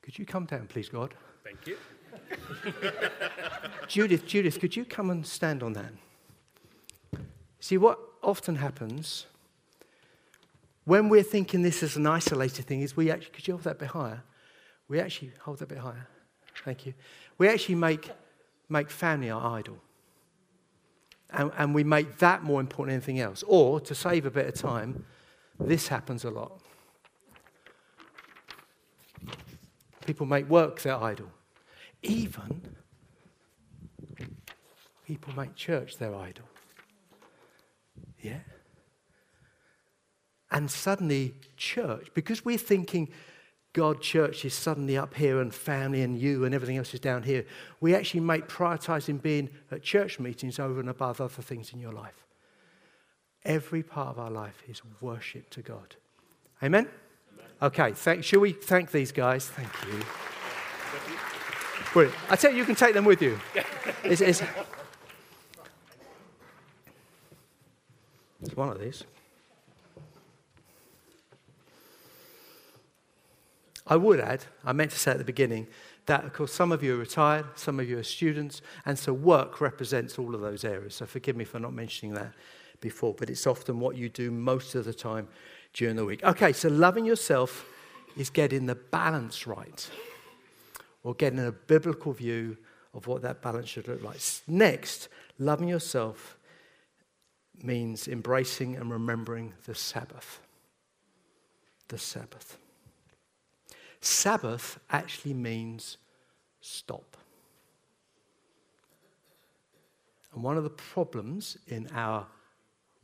could 0.03 0.19
you 0.19 0.25
come 0.25 0.47
down, 0.47 0.67
please, 0.67 0.89
God? 0.89 1.15
Thank 1.45 1.67
you. 1.67 1.77
Judith, 3.89 4.27
Judith, 4.27 4.61
could 4.61 4.77
you 4.77 4.85
come 4.85 5.11
and 5.11 5.27
stand 5.27 5.63
on 5.63 5.73
that? 5.75 5.93
See, 7.61 7.77
what 7.77 7.99
often 8.23 8.57
happens 8.57 9.27
when 10.89 11.11
we're 11.11 11.23
thinking 11.23 11.61
this 11.61 11.83
is 11.83 11.97
an 11.97 12.07
isolated 12.07 12.65
thing 12.65 12.81
is 12.81 12.97
we 12.97 13.11
actually, 13.11 13.31
could 13.33 13.47
you 13.47 13.53
hold 13.53 13.65
that 13.65 13.79
bit 13.79 13.89
higher? 13.89 14.23
We 14.89 14.99
actually, 15.01 15.33
hold 15.43 15.59
that 15.59 15.69
bit 15.69 15.77
higher. 15.77 16.09
Thank 16.65 16.87
you. 16.87 16.95
We 17.37 17.47
actually 17.47 17.75
make, 17.75 18.11
make 18.71 18.89
family 18.89 19.29
our 19.29 19.59
idol. 19.59 19.77
And, 21.29 21.53
and 21.59 21.75
we 21.75 21.85
make 21.85 22.17
that 22.21 22.43
more 22.43 22.59
important 22.59 22.89
than 22.89 22.97
anything 22.97 23.21
else. 23.21 23.45
Or, 23.47 23.81
to 23.81 23.95
save 23.95 24.25
a 24.25 24.31
bit 24.31 24.47
of 24.47 24.55
time, 24.55 25.05
this 25.61 25.89
happens 25.89 26.25
a 26.25 26.31
lot. 26.31 26.63
People 30.09 30.25
make 30.25 30.49
work 30.49 30.81
their 30.81 30.97
idol. 30.97 31.27
Even 32.03 32.63
people 35.07 35.35
make 35.37 35.55
church 35.55 35.99
their 35.99 36.15
idol. 36.15 36.47
Yeah? 38.23 38.39
And 40.51 40.71
suddenly, 40.71 41.35
church, 41.59 42.09
because 42.15 42.43
we're 42.43 42.57
thinking 42.57 43.11
God, 43.75 44.01
church 44.01 44.47
is 44.47 44.55
suddenly 44.55 44.97
up 44.97 45.13
here 45.13 45.43
and 45.43 45.53
family 45.53 46.01
and 46.01 46.19
you 46.19 46.47
and 46.47 46.55
everything 46.55 46.79
else 46.79 46.95
is 46.95 47.01
down 47.01 47.23
here, 47.23 47.45
we 47.83 47.95
actually 47.95 48.21
make 48.21 48.49
prioritizing 48.49 49.21
being 49.21 49.51
at 49.71 49.83
church 49.83 50.19
meetings 50.19 50.59
over 50.59 50.81
and 50.81 50.89
above 50.89 51.21
other 51.21 51.43
things 51.43 51.75
in 51.75 51.81
your 51.81 51.93
life. 51.93 52.25
Every 53.45 53.83
part 53.83 54.09
of 54.09 54.19
our 54.19 54.31
life 54.31 54.63
is 54.67 54.81
worship 55.03 55.51
to 55.51 55.61
God. 55.61 55.97
Amen? 56.63 56.89
Okay, 57.61 57.93
thank, 57.93 58.23
shall 58.23 58.41
we 58.41 58.53
thank 58.53 58.93
these 58.93 59.11
guys? 59.11 59.47
Thank 59.49 59.69
you. 59.87 60.05
Brilliant. 61.93 62.17
I 62.31 62.37
tell 62.37 62.53
you, 62.53 62.59
you 62.59 62.65
can 62.65 62.77
take 62.77 62.95
them 62.95 63.05
with 63.05 63.23
you. 63.23 63.39
It's, 64.05 64.21
it's, 64.21 64.43
it's 68.43 68.55
one 68.55 68.69
of 68.69 68.79
these. 68.79 69.03
I 73.87 73.97
would 73.97 74.21
add, 74.21 74.45
I 74.65 74.73
meant 74.73 74.91
to 74.93 74.99
say 74.99 75.11
at 75.11 75.19
the 75.19 75.25
beginning, 75.25 75.67
that 76.07 76.25
of 76.25 76.33
course 76.33 76.53
some 76.53 76.71
of 76.71 76.83
you 76.83 76.95
are 76.95 76.99
retired, 76.99 77.47
some 77.57 77.81
of 77.81 77.89
you 77.89 77.99
are 77.99 78.03
students, 78.03 78.63
and 78.87 78.99
so 78.99 79.13
work 79.13 79.61
represents 79.61 80.19
all 80.19 80.35
of 80.35 80.43
those 80.43 80.65
areas. 80.65 80.95
So 80.95 81.07
forgive 81.07 81.37
me 81.37 81.45
for 81.45 81.59
not 81.59 81.73
mentioning 81.73 82.15
that 82.15 82.35
before, 82.81 83.15
but 83.15 83.31
it's 83.31 83.47
often 83.47 83.81
what 83.81 83.97
you 83.97 84.09
do 84.09 84.31
most 84.31 84.75
of 84.75 84.85
the 84.85 84.95
time 84.95 85.29
during 85.79 85.95
the 85.95 86.05
week. 86.05 86.25
Okay, 86.25 86.53
so 86.53 86.69
loving 86.69 87.05
yourself 87.05 87.65
is 88.17 88.31
getting 88.31 88.67
the 88.67 88.75
balance 88.75 89.47
right, 89.47 89.89
or 91.05 91.15
getting 91.15 91.39
a 91.39 91.53
biblical 91.53 92.13
view 92.13 92.57
of 92.95 93.07
what 93.07 93.23
that 93.23 93.41
balance 93.41 93.69
should 93.69 93.87
look 93.87 94.03
like. 94.03 94.19
Next, 94.49 95.09
loving 95.39 95.69
yourself 95.69 96.37
means 97.63 98.09
embracing 98.09 98.75
and 98.75 98.91
remembering 98.91 99.55
the 99.67 99.75
Sabbath. 99.75 100.41
The 101.87 101.99
Sabbath. 101.99 102.59
Sabbath 104.01 104.81
actually 104.91 105.35
means 105.35 105.97
stop. 106.61 107.17
And 110.35 110.43
one 110.43 110.57
of 110.57 110.65
the 110.65 110.71
problems 110.71 111.57
in 111.69 111.89
our 111.95 112.27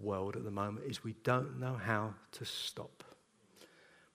world 0.05 0.37
at 0.37 0.45
the 0.45 0.51
moment 0.51 0.87
is 0.87 1.03
we 1.03 1.15
don't 1.25 1.59
know 1.59 1.75
how 1.75 2.15
to 2.33 2.45
stop. 2.45 3.03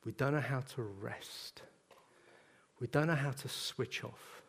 We 0.06 0.12
don't 0.14 0.34
know 0.34 0.40
how 0.40 0.62
to 0.76 0.82
rest. 0.82 1.62
We 2.80 2.88
don't 2.88 3.08
know 3.08 3.16
how 3.16 3.32
to 3.32 3.50
switch 3.50 4.04
off. 4.04 4.42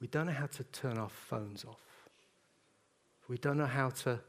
We 0.00 0.08
don't 0.08 0.26
know 0.26 0.32
how 0.32 0.46
to 0.46 0.64
turn 0.64 0.98
our 0.98 1.08
phones 1.08 1.64
off. 1.64 2.08
We 3.28 3.38
don't 3.38 3.56
know 3.56 3.66
how 3.66 3.90
to 3.90 4.20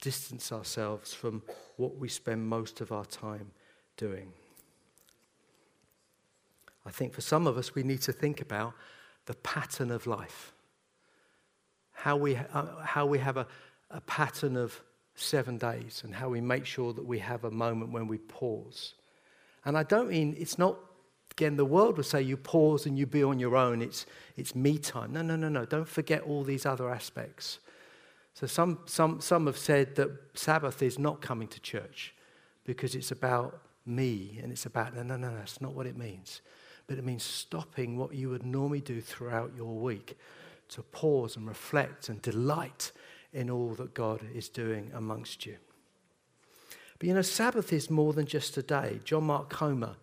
distance 0.00 0.52
ourselves 0.52 1.12
from 1.12 1.42
what 1.76 1.96
we 1.96 2.08
spend 2.08 2.46
most 2.46 2.80
of 2.80 2.92
our 2.92 3.04
time 3.04 3.50
doing. 3.96 4.32
I 6.84 6.90
think 6.90 7.12
for 7.12 7.20
some 7.20 7.46
of 7.46 7.58
us, 7.58 7.74
we 7.74 7.82
need 7.82 8.02
to 8.02 8.12
think 8.12 8.40
about 8.40 8.74
the 9.26 9.34
pattern 9.34 9.90
of 9.90 10.06
life. 10.06 10.52
How 11.92 12.16
we, 12.16 12.36
uh, 12.36 12.66
how 12.84 13.06
we 13.06 13.18
have 13.18 13.36
a, 13.36 13.48
a 13.90 14.00
pattern 14.02 14.56
of 14.56 14.80
seven 15.16 15.58
days 15.58 16.02
and 16.04 16.14
how 16.14 16.28
we 16.28 16.40
make 16.40 16.66
sure 16.66 16.92
that 16.92 17.04
we 17.04 17.18
have 17.18 17.44
a 17.44 17.50
moment 17.50 17.90
when 17.90 18.06
we 18.06 18.18
pause. 18.18 18.94
And 19.64 19.76
I 19.76 19.82
don't 19.82 20.08
mean 20.10 20.36
it's 20.38 20.58
not, 20.58 20.76
again, 21.32 21.56
the 21.56 21.64
world 21.64 21.96
would 21.96 22.06
say 22.06 22.22
you 22.22 22.36
pause 22.36 22.86
and 22.86 22.98
you 22.98 23.06
be 23.06 23.24
on 23.24 23.38
your 23.38 23.56
own, 23.56 23.82
it's, 23.82 24.06
it's 24.36 24.54
me 24.54 24.78
time. 24.78 25.12
No, 25.12 25.22
no, 25.22 25.34
no, 25.36 25.48
no. 25.48 25.64
Don't 25.64 25.88
forget 25.88 26.22
all 26.22 26.44
these 26.44 26.66
other 26.66 26.88
aspects. 26.90 27.58
So 28.34 28.46
some, 28.46 28.80
some, 28.84 29.20
some 29.20 29.46
have 29.46 29.56
said 29.56 29.96
that 29.96 30.10
Sabbath 30.34 30.82
is 30.82 30.98
not 30.98 31.22
coming 31.22 31.48
to 31.48 31.60
church 31.60 32.14
because 32.64 32.94
it's 32.94 33.10
about 33.10 33.62
me 33.86 34.38
and 34.42 34.52
it's 34.52 34.66
about, 34.66 34.94
no, 34.94 35.02
no, 35.02 35.16
no, 35.16 35.34
that's 35.34 35.60
not 35.60 35.72
what 35.72 35.86
it 35.86 35.96
means. 35.96 36.42
But 36.86 36.98
it 36.98 37.04
means 37.04 37.22
stopping 37.22 37.96
what 37.96 38.14
you 38.14 38.28
would 38.28 38.44
normally 38.44 38.82
do 38.82 39.00
throughout 39.00 39.52
your 39.56 39.74
week 39.74 40.18
to 40.68 40.82
pause 40.82 41.36
and 41.36 41.46
reflect 41.46 42.08
and 42.08 42.20
delight 42.20 42.92
in 43.32 43.50
all 43.50 43.74
that 43.74 43.94
God 43.94 44.20
is 44.34 44.48
doing 44.48 44.90
amongst 44.94 45.46
you. 45.46 45.56
But 46.98 47.08
you 47.08 47.14
know, 47.14 47.22
Sabbath 47.22 47.72
is 47.72 47.90
more 47.90 48.12
than 48.12 48.26
just 48.26 48.56
a 48.56 48.62
day. 48.62 49.00
John 49.04 49.24
Mark 49.24 49.50
Comer 49.50 49.96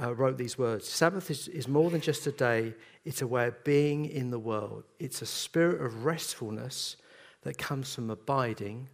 uh, 0.00 0.14
wrote 0.14 0.38
these 0.38 0.56
words 0.56 0.88
Sabbath 0.88 1.30
is, 1.30 1.48
is 1.48 1.68
more 1.68 1.90
than 1.90 2.00
just 2.00 2.26
a 2.26 2.32
day, 2.32 2.74
it's 3.04 3.22
a 3.22 3.26
way 3.26 3.46
of 3.46 3.64
being 3.64 4.06
in 4.06 4.30
the 4.30 4.38
world. 4.38 4.84
It's 4.98 5.22
a 5.22 5.26
spirit 5.26 5.84
of 5.84 6.04
restfulness 6.04 6.96
that 7.42 7.58
comes 7.58 7.94
from 7.94 8.10
abiding, 8.10 8.88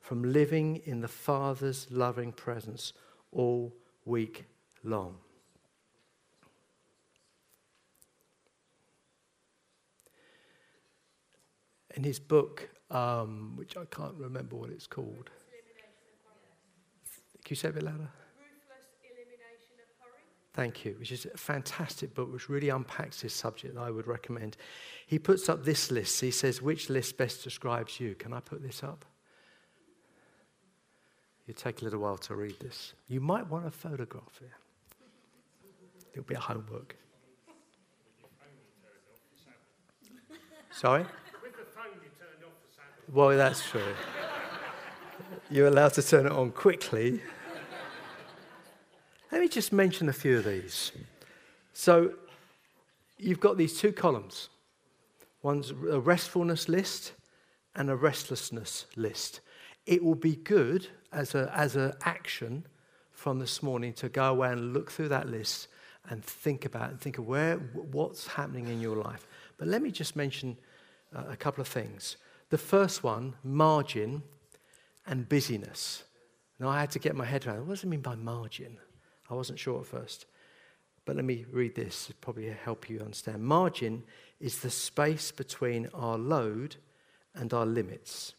from 0.00 0.32
living 0.32 0.82
in 0.84 1.00
the 1.00 1.08
Father's 1.08 1.86
loving 1.90 2.32
presence 2.32 2.92
all 3.32 3.74
week 4.04 4.44
long. 4.82 5.16
In 11.96 12.02
his 12.02 12.18
book, 12.18 12.68
um, 12.94 13.52
which 13.56 13.76
I 13.76 13.84
can't 13.86 14.14
remember 14.16 14.56
what 14.56 14.70
it's 14.70 14.86
called, 14.86 15.30
can 17.44 17.52
you 17.52 17.56
say 17.56 17.68
it 17.68 17.72
a 17.72 17.74
bit 17.74 17.82
louder? 17.82 18.08
Thank 20.54 20.84
you, 20.84 20.94
which 21.00 21.10
is 21.10 21.26
a 21.26 21.36
fantastic 21.36 22.14
book 22.14 22.32
which 22.32 22.48
really 22.48 22.68
unpacks 22.68 23.22
this 23.22 23.34
subject 23.34 23.76
I 23.76 23.90
would 23.90 24.06
recommend. 24.06 24.56
He 25.04 25.18
puts 25.18 25.48
up 25.48 25.64
this 25.64 25.90
list. 25.90 26.20
He 26.20 26.30
says, 26.30 26.62
Which 26.62 26.88
list 26.88 27.18
best 27.18 27.42
describes 27.42 27.98
you? 27.98 28.14
Can 28.14 28.32
I 28.32 28.38
put 28.38 28.62
this 28.62 28.84
up? 28.84 29.04
You 31.48 31.54
take 31.54 31.82
a 31.82 31.84
little 31.84 31.98
while 31.98 32.16
to 32.18 32.36
read 32.36 32.58
this. 32.60 32.94
You 33.08 33.20
might 33.20 33.50
want 33.50 33.66
a 33.66 33.70
photograph 33.70 34.38
here. 34.38 34.56
It'll 36.12 36.24
be 36.24 36.36
a 36.36 36.40
homework. 36.40 36.96
Sorry? 40.70 41.04
Well, 43.12 43.36
that's 43.36 43.68
true. 43.68 43.94
You're 45.50 45.68
allowed 45.68 45.94
to 45.94 46.02
turn 46.02 46.26
it 46.26 46.32
on 46.32 46.50
quickly 46.50 47.20
let 49.34 49.40
me 49.40 49.48
just 49.48 49.72
mention 49.72 50.08
a 50.08 50.12
few 50.12 50.38
of 50.38 50.44
these. 50.44 50.92
So, 51.72 52.12
you've 53.18 53.40
got 53.40 53.56
these 53.56 53.80
two 53.80 53.92
columns 53.92 54.48
one's 55.42 55.70
a 55.70 55.98
restfulness 55.98 56.68
list 56.68 57.14
and 57.74 57.90
a 57.90 57.96
restlessness 57.96 58.86
list. 58.94 59.40
It 59.86 60.04
will 60.04 60.14
be 60.14 60.36
good 60.36 60.86
as 61.12 61.34
an 61.34 61.48
as 61.48 61.74
a 61.74 61.96
action 62.02 62.64
from 63.10 63.40
this 63.40 63.60
morning 63.60 63.92
to 63.94 64.08
go 64.08 64.26
away 64.30 64.52
and 64.52 64.72
look 64.72 64.88
through 64.88 65.08
that 65.08 65.28
list 65.28 65.66
and 66.08 66.24
think 66.24 66.64
about 66.64 66.90
and 66.90 67.00
think 67.00 67.18
of 67.18 67.26
where, 67.26 67.56
what's 67.56 68.28
happening 68.28 68.68
in 68.68 68.80
your 68.80 68.96
life. 68.96 69.26
But 69.58 69.66
let 69.66 69.82
me 69.82 69.90
just 69.90 70.14
mention 70.14 70.56
uh, 71.12 71.24
a 71.28 71.36
couple 71.36 71.60
of 71.60 71.66
things. 71.66 72.18
The 72.54 72.58
first 72.58 73.02
one, 73.02 73.34
margin 73.42 74.22
and 75.08 75.28
busyness. 75.28 76.04
Now, 76.60 76.68
I 76.68 76.78
had 76.78 76.92
to 76.92 77.00
get 77.00 77.16
my 77.16 77.24
head 77.24 77.44
around 77.48 77.66
what 77.66 77.74
does 77.74 77.82
it 77.82 77.88
mean 77.88 78.00
by 78.00 78.14
margin? 78.14 78.78
I 79.28 79.34
wasn't 79.34 79.58
sure 79.58 79.80
at 79.80 79.86
first. 79.86 80.26
But 81.04 81.16
let 81.16 81.24
me 81.24 81.46
read 81.50 81.74
this, 81.74 82.08
it'll 82.08 82.20
probably 82.20 82.48
help 82.50 82.88
you 82.88 83.00
understand. 83.00 83.42
Margin 83.42 84.04
is 84.38 84.60
the 84.60 84.70
space 84.70 85.32
between 85.32 85.88
our 85.94 86.16
load 86.16 86.76
and 87.34 87.52
our 87.52 87.66
limits. 87.66 88.34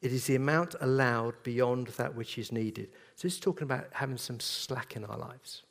It 0.00 0.12
is 0.12 0.26
the 0.26 0.34
amount 0.34 0.74
allowed 0.80 1.40
beyond 1.44 1.86
that 1.98 2.16
which 2.16 2.38
is 2.38 2.50
needed. 2.50 2.88
So 3.14 3.28
this 3.28 3.34
is 3.34 3.40
talking 3.40 3.62
about 3.62 3.86
having 3.92 4.18
some 4.18 4.40
slack 4.40 4.96
in 4.96 5.04
our 5.04 5.16
lives, 5.16 5.62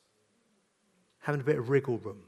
having 1.18 1.42
a 1.42 1.44
bit 1.44 1.58
of 1.58 1.68
wriggle 1.68 1.98
room. 1.98 2.22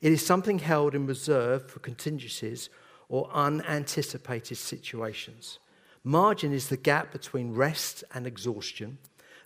It 0.00 0.14
is 0.14 0.24
something 0.24 0.60
held 0.60 0.94
in 0.94 1.06
reserve 1.06 1.70
for 1.70 1.80
contingencies 1.80 2.70
or 3.08 3.30
unanticipated 3.32 4.58
situations. 4.58 5.58
Margin 6.02 6.52
is 6.52 6.68
the 6.68 6.76
gap 6.76 7.12
between 7.12 7.54
rest 7.54 8.04
and 8.12 8.26
exhaustion 8.26 8.98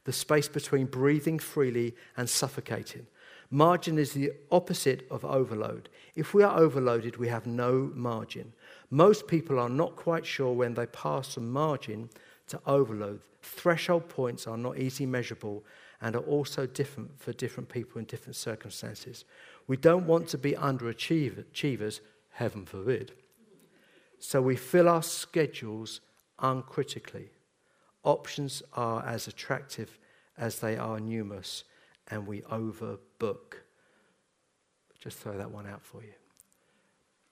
the 0.08 0.12
space 0.14 0.48
between 0.48 0.86
breathing 0.86 1.38
freely 1.38 1.94
and 2.16 2.30
suffocating. 2.30 3.06
Margin 3.50 3.98
is 3.98 4.12
the 4.12 4.32
opposite 4.50 5.06
of 5.10 5.22
overload. 5.22 5.90
If 6.16 6.32
we 6.32 6.42
are 6.42 6.58
overloaded, 6.58 7.18
we 7.18 7.28
have 7.28 7.44
no 7.46 7.90
margin. 7.94 8.54
Most 8.88 9.26
people 9.26 9.58
are 9.58 9.68
not 9.68 9.96
quite 9.96 10.24
sure 10.24 10.54
when 10.54 10.72
they 10.72 10.86
pass 10.86 11.34
from 11.34 11.50
margin 11.50 12.08
to 12.46 12.58
overload. 12.66 13.20
Threshold 13.42 14.08
points 14.08 14.46
are 14.46 14.56
not 14.56 14.78
easily 14.78 15.04
measurable 15.04 15.62
and 16.00 16.16
are 16.16 16.20
also 16.20 16.64
different 16.64 17.20
for 17.20 17.34
different 17.34 17.68
people 17.68 17.98
in 17.98 18.06
different 18.06 18.36
circumstances. 18.36 19.26
We 19.66 19.76
don't 19.76 20.06
want 20.06 20.28
to 20.28 20.38
be 20.38 20.52
underachievers, 20.52 22.00
heaven 22.30 22.64
forbid. 22.64 23.12
So 24.18 24.42
we 24.42 24.57
fill 24.57 24.88
our 24.88 25.02
schedules 25.02 26.00
uncritically. 26.38 27.31
Options 28.04 28.62
are 28.74 29.04
as 29.07 29.26
attractive 29.28 29.98
as 30.37 30.61
they 30.61 30.76
are 30.76 31.00
numerous, 31.00 31.64
and 32.09 32.26
we 32.26 32.42
overbook. 32.42 33.54
Just 35.00 35.18
throw 35.18 35.37
that 35.37 35.50
one 35.50 35.66
out 35.66 35.83
for 35.83 36.02
you. 36.02 36.14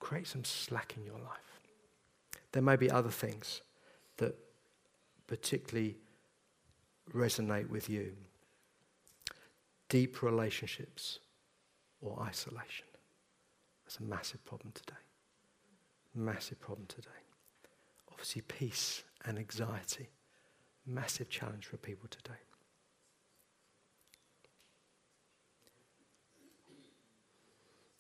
Create 0.01 0.27
some 0.27 0.45
slack 0.45 0.95
in 0.97 1.05
your 1.05 1.19
life. 1.19 1.61
There 2.53 2.63
may 2.63 2.77
be 2.77 2.91
other 2.91 3.11
things 3.11 3.63
that 4.19 4.37
particularly 5.27 5.97
resonate 7.13 7.69
with 7.69 7.89
you 7.89 8.13
deep 9.89 10.23
relationships 10.23 11.21
or 12.01 12.21
isolation. 12.23 12.87
That's 13.85 13.99
a 13.99 14.03
massive 14.03 14.45
problem 14.45 14.73
today. 14.75 15.06
Massive 16.17 16.59
problem 16.59 16.87
today. 16.89 17.09
Obviously, 18.11 18.43
peace 18.43 19.05
and 19.25 19.39
anxiety 19.39 20.09
Massive 20.87 21.29
challenge 21.29 21.67
for 21.67 21.79
people 21.79 22.09
today. 22.09 22.39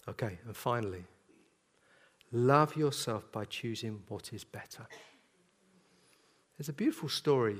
Okay, 0.09 0.38
and 0.46 0.57
finally, 0.57 1.05
love 2.31 2.76
yourself 2.76 3.33
by 3.33 3.44
choosing 3.44 4.05
what 4.07 4.33
is 4.33 4.44
better. 4.44 4.87
There's 6.57 6.68
a 6.68 6.72
beautiful 6.72 7.09
story 7.09 7.59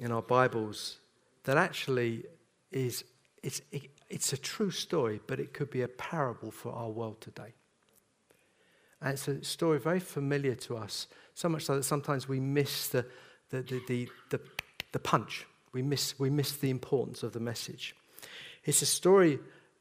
in 0.00 0.10
our 0.10 0.22
Bibles 0.22 1.00
that 1.44 1.58
actually 1.58 2.24
is 2.72 3.04
it's, 3.42 3.60
it, 3.70 3.90
it's 4.08 4.32
a 4.32 4.38
true 4.38 4.70
story, 4.70 5.20
but 5.26 5.38
it 5.38 5.52
could 5.52 5.70
be 5.70 5.82
a 5.82 5.88
parable 5.88 6.50
for 6.50 6.72
our 6.72 6.88
world 6.88 7.20
today. 7.20 7.54
And 9.00 9.12
it's 9.12 9.28
a 9.28 9.42
story 9.44 9.78
very 9.78 10.00
familiar 10.00 10.54
to 10.56 10.76
us, 10.76 11.06
so 11.34 11.48
much 11.48 11.64
so 11.64 11.76
that 11.76 11.84
sometimes 11.84 12.28
we 12.28 12.40
miss 12.40 12.88
the, 12.88 13.06
the, 13.50 13.62
the, 13.62 13.80
the, 13.88 14.08
the, 14.30 14.40
the 14.92 14.98
punch. 14.98 15.46
We 15.72 15.82
miss, 15.82 16.18
we 16.18 16.30
miss 16.30 16.56
the 16.56 16.70
importance 16.70 17.22
of 17.22 17.32
the 17.32 17.40
message. 17.40 17.94
It's 18.64 18.82
a 18.82 18.86
story 18.86 19.38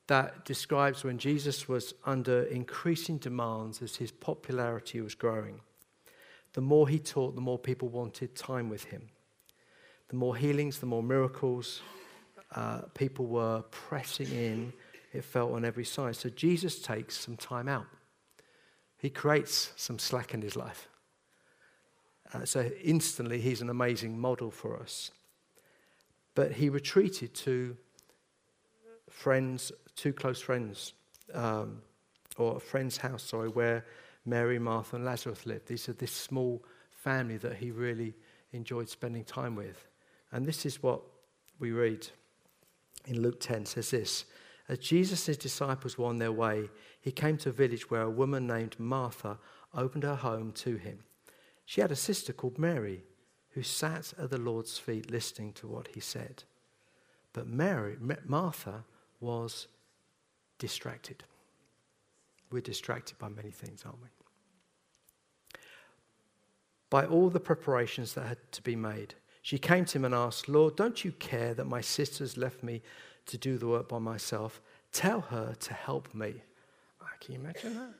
that 0.07 0.45
describes 0.45 1.03
when 1.03 1.17
Jesus 1.17 1.67
was 1.67 1.93
under 2.05 2.43
increasing 2.43 3.17
demands 3.17 3.81
as 3.81 3.97
his 3.97 4.11
popularity 4.11 5.01
was 5.01 5.15
growing. 5.15 5.61
The 6.53 6.61
more 6.61 6.87
he 6.87 6.97
taught, 6.97 7.35
the 7.35 7.41
more 7.41 7.59
people 7.59 7.89
wanted 7.89 8.35
time 8.35 8.69
with 8.69 8.85
him. 8.85 9.09
The 10.07 10.15
more 10.15 10.35
healings, 10.35 10.79
the 10.79 10.87
more 10.87 11.03
miracles, 11.03 11.81
uh, 12.55 12.81
people 12.95 13.27
were 13.27 13.63
pressing 13.69 14.31
in, 14.31 14.73
it 15.13 15.23
felt 15.23 15.51
on 15.51 15.63
every 15.63 15.85
side. 15.85 16.15
So 16.15 16.29
Jesus 16.29 16.81
takes 16.81 17.19
some 17.19 17.37
time 17.37 17.67
out. 17.67 17.85
He 18.99 19.09
creates 19.09 19.71
some 19.75 19.97
slack 19.97 20.33
in 20.33 20.41
his 20.41 20.55
life. 20.55 20.87
Uh, 22.33 22.45
so 22.45 22.69
instantly, 22.83 23.41
he's 23.41 23.61
an 23.61 23.69
amazing 23.69 24.19
model 24.19 24.51
for 24.51 24.77
us. 24.77 25.11
But 26.35 26.51
he 26.51 26.69
retreated 26.69 27.33
to 27.35 27.75
friends, 29.09 29.71
two 29.95 30.13
close 30.13 30.39
friends, 30.39 30.93
um, 31.33 31.81
or 32.37 32.57
a 32.57 32.59
friend's 32.59 32.97
house, 32.97 33.23
sorry, 33.23 33.49
where 33.49 33.85
Mary, 34.25 34.59
Martha, 34.59 34.95
and 34.95 35.05
Lazarus 35.05 35.45
lived. 35.45 35.67
These 35.67 35.89
are 35.89 35.93
this 35.93 36.11
small 36.11 36.63
family 36.91 37.37
that 37.37 37.55
he 37.55 37.71
really 37.71 38.13
enjoyed 38.51 38.89
spending 38.89 39.23
time 39.23 39.55
with. 39.55 39.87
And 40.31 40.45
this 40.45 40.65
is 40.65 40.83
what 40.83 41.01
we 41.57 41.71
read 41.71 42.07
in 43.07 43.21
Luke 43.21 43.39
10 43.39 43.65
says 43.65 43.91
this 43.91 44.25
As 44.69 44.77
Jesus' 44.77 45.35
disciples 45.35 45.97
were 45.97 46.05
on 46.05 46.19
their 46.19 46.31
way, 46.31 46.69
he 47.01 47.11
came 47.11 47.37
to 47.37 47.49
a 47.49 47.53
village 47.53 47.89
where 47.89 48.03
a 48.03 48.09
woman 48.09 48.45
named 48.45 48.79
Martha 48.79 49.39
opened 49.73 50.03
her 50.03 50.15
home 50.15 50.51
to 50.53 50.75
him. 50.75 50.99
She 51.65 51.81
had 51.81 51.91
a 51.91 51.95
sister 51.95 52.31
called 52.31 52.59
Mary 52.59 53.03
who 53.49 53.63
sat 53.63 54.13
at 54.19 54.29
the 54.29 54.37
Lord's 54.37 54.77
feet 54.77 55.09
listening 55.09 55.53
to 55.53 55.67
what 55.67 55.87
he 55.87 55.99
said. 55.99 56.43
But 57.33 57.47
Mary, 57.47 57.97
Martha 58.25 58.85
was 59.19 59.67
distracted. 60.59 61.23
We're 62.51 62.61
distracted 62.61 63.17
by 63.17 63.29
many 63.29 63.51
things, 63.51 63.83
aren't 63.83 64.01
we? 64.01 64.07
By 66.91 67.05
all 67.05 67.29
the 67.29 67.39
preparations 67.39 68.13
that 68.13 68.27
had 68.27 68.51
to 68.51 68.61
be 68.61 68.75
made. 68.75 69.15
She 69.41 69.57
came 69.57 69.85
to 69.85 69.97
him 69.97 70.05
and 70.05 70.13
asked, 70.13 70.47
Lord, 70.47 70.75
don't 70.75 71.03
you 71.03 71.11
care 71.13 71.53
that 71.55 71.65
my 71.65 71.81
sister's 71.81 72.37
left 72.37 72.61
me 72.61 72.81
to 73.29 73.37
do 73.37 73.57
the 73.57 73.67
work 73.67 73.87
by 73.87 73.99
myself? 73.99 74.61
Tell 74.91 75.21
her 75.21 75.55
to 75.59 75.73
help 75.73 76.13
me. 76.13 76.35
Ah, 77.01 77.07
can 77.19 77.35
you 77.35 77.39
imagine 77.39 77.75
that? 77.75 77.93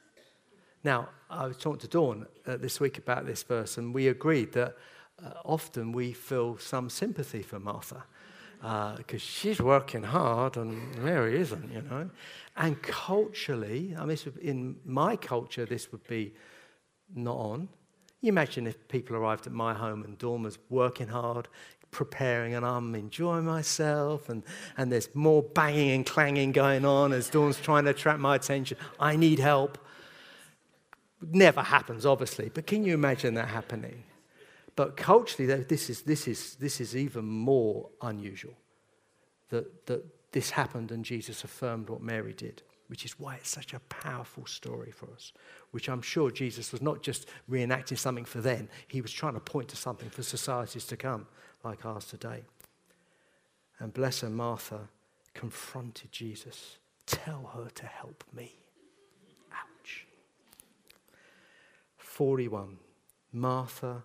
Now, 0.84 1.10
I 1.30 1.48
was 1.48 1.58
talking 1.58 1.80
to 1.80 1.88
Dawn 1.88 2.26
uh, 2.48 2.58
this 2.58 2.80
week 2.80 2.98
about 2.98 3.26
this 3.26 3.44
verse, 3.44 3.78
and 3.78 3.94
we 3.94 4.08
agreed 4.08 4.54
that 4.54 4.76
uh, 5.24 5.34
often 5.44 5.92
we 5.92 6.14
feel 6.14 6.58
some 6.58 6.90
sympathy 6.90 7.42
for 7.42 7.60
Martha 7.60 8.04
because 8.62 9.22
uh, 9.22 9.26
she's 9.26 9.62
working 9.62 10.04
hard 10.04 10.58
and 10.58 10.96
Mary 10.98 11.40
isn't, 11.40 11.72
you 11.72 11.82
know. 11.82 12.10
And 12.58 12.82
culturally, 12.82 13.96
I 13.98 14.06
mean, 14.06 14.18
in 14.42 14.76
my 14.86 15.16
culture, 15.16 15.66
this 15.66 15.92
would 15.92 16.06
be 16.08 16.34
not 17.16 17.38
on. 17.38 17.70
You 18.22 18.30
imagine 18.30 18.68
if 18.68 18.86
people 18.90 19.16
arrived 19.16 19.48
at 19.48 19.54
my 19.54 19.74
home 19.74 20.04
and 20.04 20.18
Dawn 20.18 20.44
was 20.44 20.58
working 20.70 21.08
hard, 21.08 21.48
preparing, 21.92 22.54
and 22.54 22.66
I'm 22.66 22.96
enjoying 22.96 23.46
myself, 23.46 24.30
and, 24.30 24.44
and 24.78 24.92
there's 24.92 25.14
more 25.16 25.42
banging 25.42 25.92
and 25.92 26.06
clanging 26.06 26.52
going 26.52 26.86
on 26.86 27.14
as 27.14 27.30
Dawn's 27.30 27.60
trying 27.60 27.86
to 27.86 27.92
attract 27.92 28.20
my 28.20 28.36
attention. 28.36 28.78
I 29.00 29.16
need 29.16 29.40
help. 29.40 29.78
Never 31.22 31.62
happens, 31.62 32.06
obviously, 32.06 32.50
but 32.54 32.66
can 32.68 32.84
you 32.84 32.94
imagine 32.94 33.34
that 33.34 33.50
happening? 33.50 34.04
But 34.76 34.96
culturally, 34.96 35.54
this 35.64 35.90
is, 35.90 36.04
this 36.04 36.28
is, 36.28 36.56
this 36.56 36.80
is 36.80 36.96
even 36.96 37.26
more 37.26 37.90
unusual 38.02 38.54
that, 39.50 39.86
that 39.88 40.06
this 40.32 40.52
happened 40.52 40.92
and 40.92 41.04
Jesus 41.04 41.44
affirmed 41.44 41.90
what 41.90 42.02
Mary 42.02 42.34
did, 42.34 42.62
which 42.88 43.04
is 43.04 43.20
why 43.20 43.36
it's 43.36 43.50
such 43.50 43.74
a 43.74 43.80
powerful 43.82 44.46
story 44.46 44.92
for 44.92 45.10
us. 45.14 45.34
Which 45.72 45.90
I'm 45.90 46.02
sure 46.02 46.32
Jesus 46.32 46.72
was 46.72 46.82
not 46.82 47.02
just 47.02 47.28
reenacting 47.50 47.98
something 47.98 48.26
for 48.26 48.40
then, 48.42 48.70
he 48.88 49.02
was 49.02 49.12
trying 49.12 49.34
to 49.34 49.40
point 49.40 49.68
to 49.70 49.76
something 49.76 50.10
for 50.10 50.24
societies 50.24 50.86
to 50.86 50.98
come, 50.98 51.28
like 51.64 51.86
ours 51.86 52.06
today. 52.06 52.44
And 53.80 53.94
bless 53.94 54.22
her, 54.22 54.30
Martha 54.30 54.90
confronted 55.34 56.12
Jesus. 56.12 56.78
Tell 57.06 57.52
her 57.56 57.70
to 57.76 57.86
help 57.86 58.24
me. 58.34 58.56
Ouch. 59.52 60.06
41. 61.98 62.78
Martha 63.32 64.04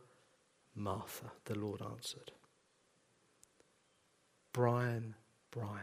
Martha, 0.75 1.31
the 1.45 1.59
Lord 1.59 1.81
answered. 1.83 2.33
Brian, 4.53 5.15
Brian. 5.51 5.81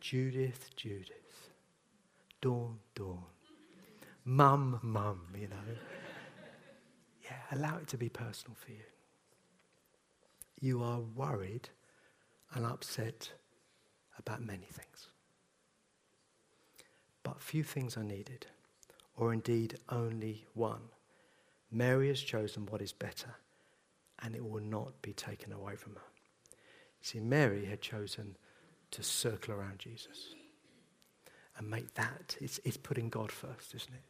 Judith, 0.00 0.70
Judith. 0.76 1.50
Dawn, 2.40 2.78
Dawn. 2.94 3.24
Mum, 4.24 4.80
Mum, 4.82 5.20
you 5.38 5.48
know. 5.48 5.56
Yeah, 7.24 7.58
allow 7.58 7.78
it 7.78 7.88
to 7.88 7.96
be 7.96 8.10
personal 8.10 8.54
for 8.54 8.70
you. 8.70 8.84
You 10.64 10.82
are 10.82 11.00
worried 11.00 11.68
and 12.54 12.64
upset 12.64 13.32
about 14.18 14.40
many 14.40 14.64
things. 14.64 15.10
But 17.22 17.42
few 17.42 17.62
things 17.62 17.98
are 17.98 18.02
needed, 18.02 18.46
or 19.14 19.34
indeed 19.34 19.78
only 19.90 20.46
one. 20.54 20.80
Mary 21.70 22.08
has 22.08 22.18
chosen 22.18 22.64
what 22.64 22.80
is 22.80 22.94
better 22.94 23.34
and 24.22 24.34
it 24.34 24.42
will 24.42 24.62
not 24.62 25.02
be 25.02 25.12
taken 25.12 25.52
away 25.52 25.76
from 25.76 25.96
her. 25.96 26.56
See, 27.02 27.20
Mary 27.20 27.66
had 27.66 27.82
chosen 27.82 28.38
to 28.92 29.02
circle 29.02 29.52
around 29.52 29.80
Jesus 29.80 30.34
and 31.58 31.68
make 31.68 31.92
that, 31.92 32.38
it's, 32.40 32.58
it's 32.64 32.78
putting 32.78 33.10
God 33.10 33.30
first, 33.30 33.74
isn't 33.74 33.92
it? 33.92 34.04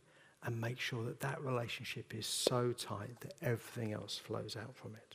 And 0.44 0.61
make 0.61 0.78
sure 0.78 1.02
that 1.02 1.18
that 1.18 1.42
relationship 1.42 2.14
is 2.14 2.28
so 2.28 2.70
tight 2.70 3.18
that 3.22 3.34
everything 3.42 3.92
else 3.92 4.18
flows 4.18 4.57
out 4.57 4.76
from 4.76 4.94
it. 4.94 5.14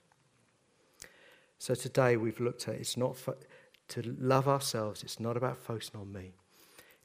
So 1.60 1.76
today 1.76 2.16
we've 2.16 2.40
looked 2.40 2.70
at 2.70 2.76
it's 2.76 2.96
not 2.96 3.18
to 3.90 4.16
love 4.18 4.48
ourselves, 4.48 5.04
it's 5.04 5.20
not 5.20 5.36
about 5.36 5.58
focusing 5.58 6.00
on 6.00 6.12
me. 6.12 6.34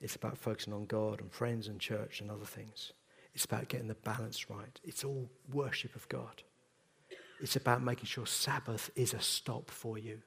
It's 0.01 0.15
about 0.15 0.39
focusing 0.39 0.73
on 0.73 0.85
God 0.87 1.21
and 1.21 1.33
friends 1.33 1.67
and 1.67 1.81
church 1.81 2.21
and 2.21 2.31
other 2.31 2.45
things. 2.45 2.93
It's 3.35 3.45
about 3.45 3.69
getting 3.69 3.89
the 3.89 3.95
balance 3.95 4.49
right. 4.49 4.79
It's 4.85 5.03
all 5.03 5.29
worship 5.53 5.97
of 5.97 6.09
God. 6.09 6.43
It's 7.41 7.57
about 7.57 7.83
making 7.83 8.07
sure 8.07 8.27
Sabbath 8.27 8.91
is 8.95 9.13
a 9.13 9.21
stop 9.21 9.71
for 9.71 9.99
you. 9.99 10.21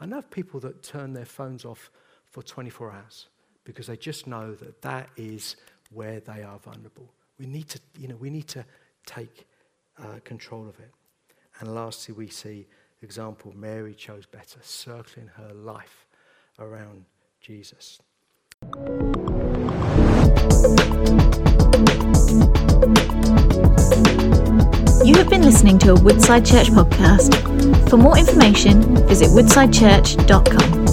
I 0.00 0.06
know 0.06 0.18
of 0.18 0.30
people 0.30 0.60
that 0.60 0.82
turn 0.82 1.12
their 1.12 1.26
phones 1.26 1.66
off 1.66 1.90
for 2.24 2.42
24 2.42 2.92
hours 2.92 3.26
because 3.64 3.88
they 3.88 3.96
just 3.98 4.26
know 4.26 4.54
that 4.54 4.80
that 4.80 5.10
is 5.16 5.56
where 5.90 6.20
they 6.20 6.42
are 6.42 6.58
vulnerable. 6.58 7.12
We 7.38 7.46
need 7.46 7.68
to, 7.68 7.80
you 7.98 8.08
know, 8.08 8.16
we 8.16 8.30
need 8.30 8.48
to 8.48 8.64
take 9.04 9.46
uh, 9.98 10.20
control 10.24 10.68
of 10.68 10.78
it. 10.80 10.90
And 11.60 11.74
lastly, 11.74 12.14
we 12.14 12.28
see 12.28 12.66
example 13.02 13.52
Mary 13.54 13.94
chose 13.94 14.26
better, 14.26 14.58
circling 14.62 15.30
her 15.36 15.52
life 15.54 16.06
around 16.58 17.04
Jesus. 17.40 18.00
You 25.04 25.14
have 25.16 25.30
been 25.30 25.42
listening 25.42 25.78
to 25.80 25.92
a 25.92 25.94
Woodside 25.94 26.44
Church 26.44 26.68
podcast. 26.68 27.88
For 27.88 27.96
more 27.96 28.18
information, 28.18 29.06
visit 29.06 29.28
woodsidechurch.com. 29.28 30.87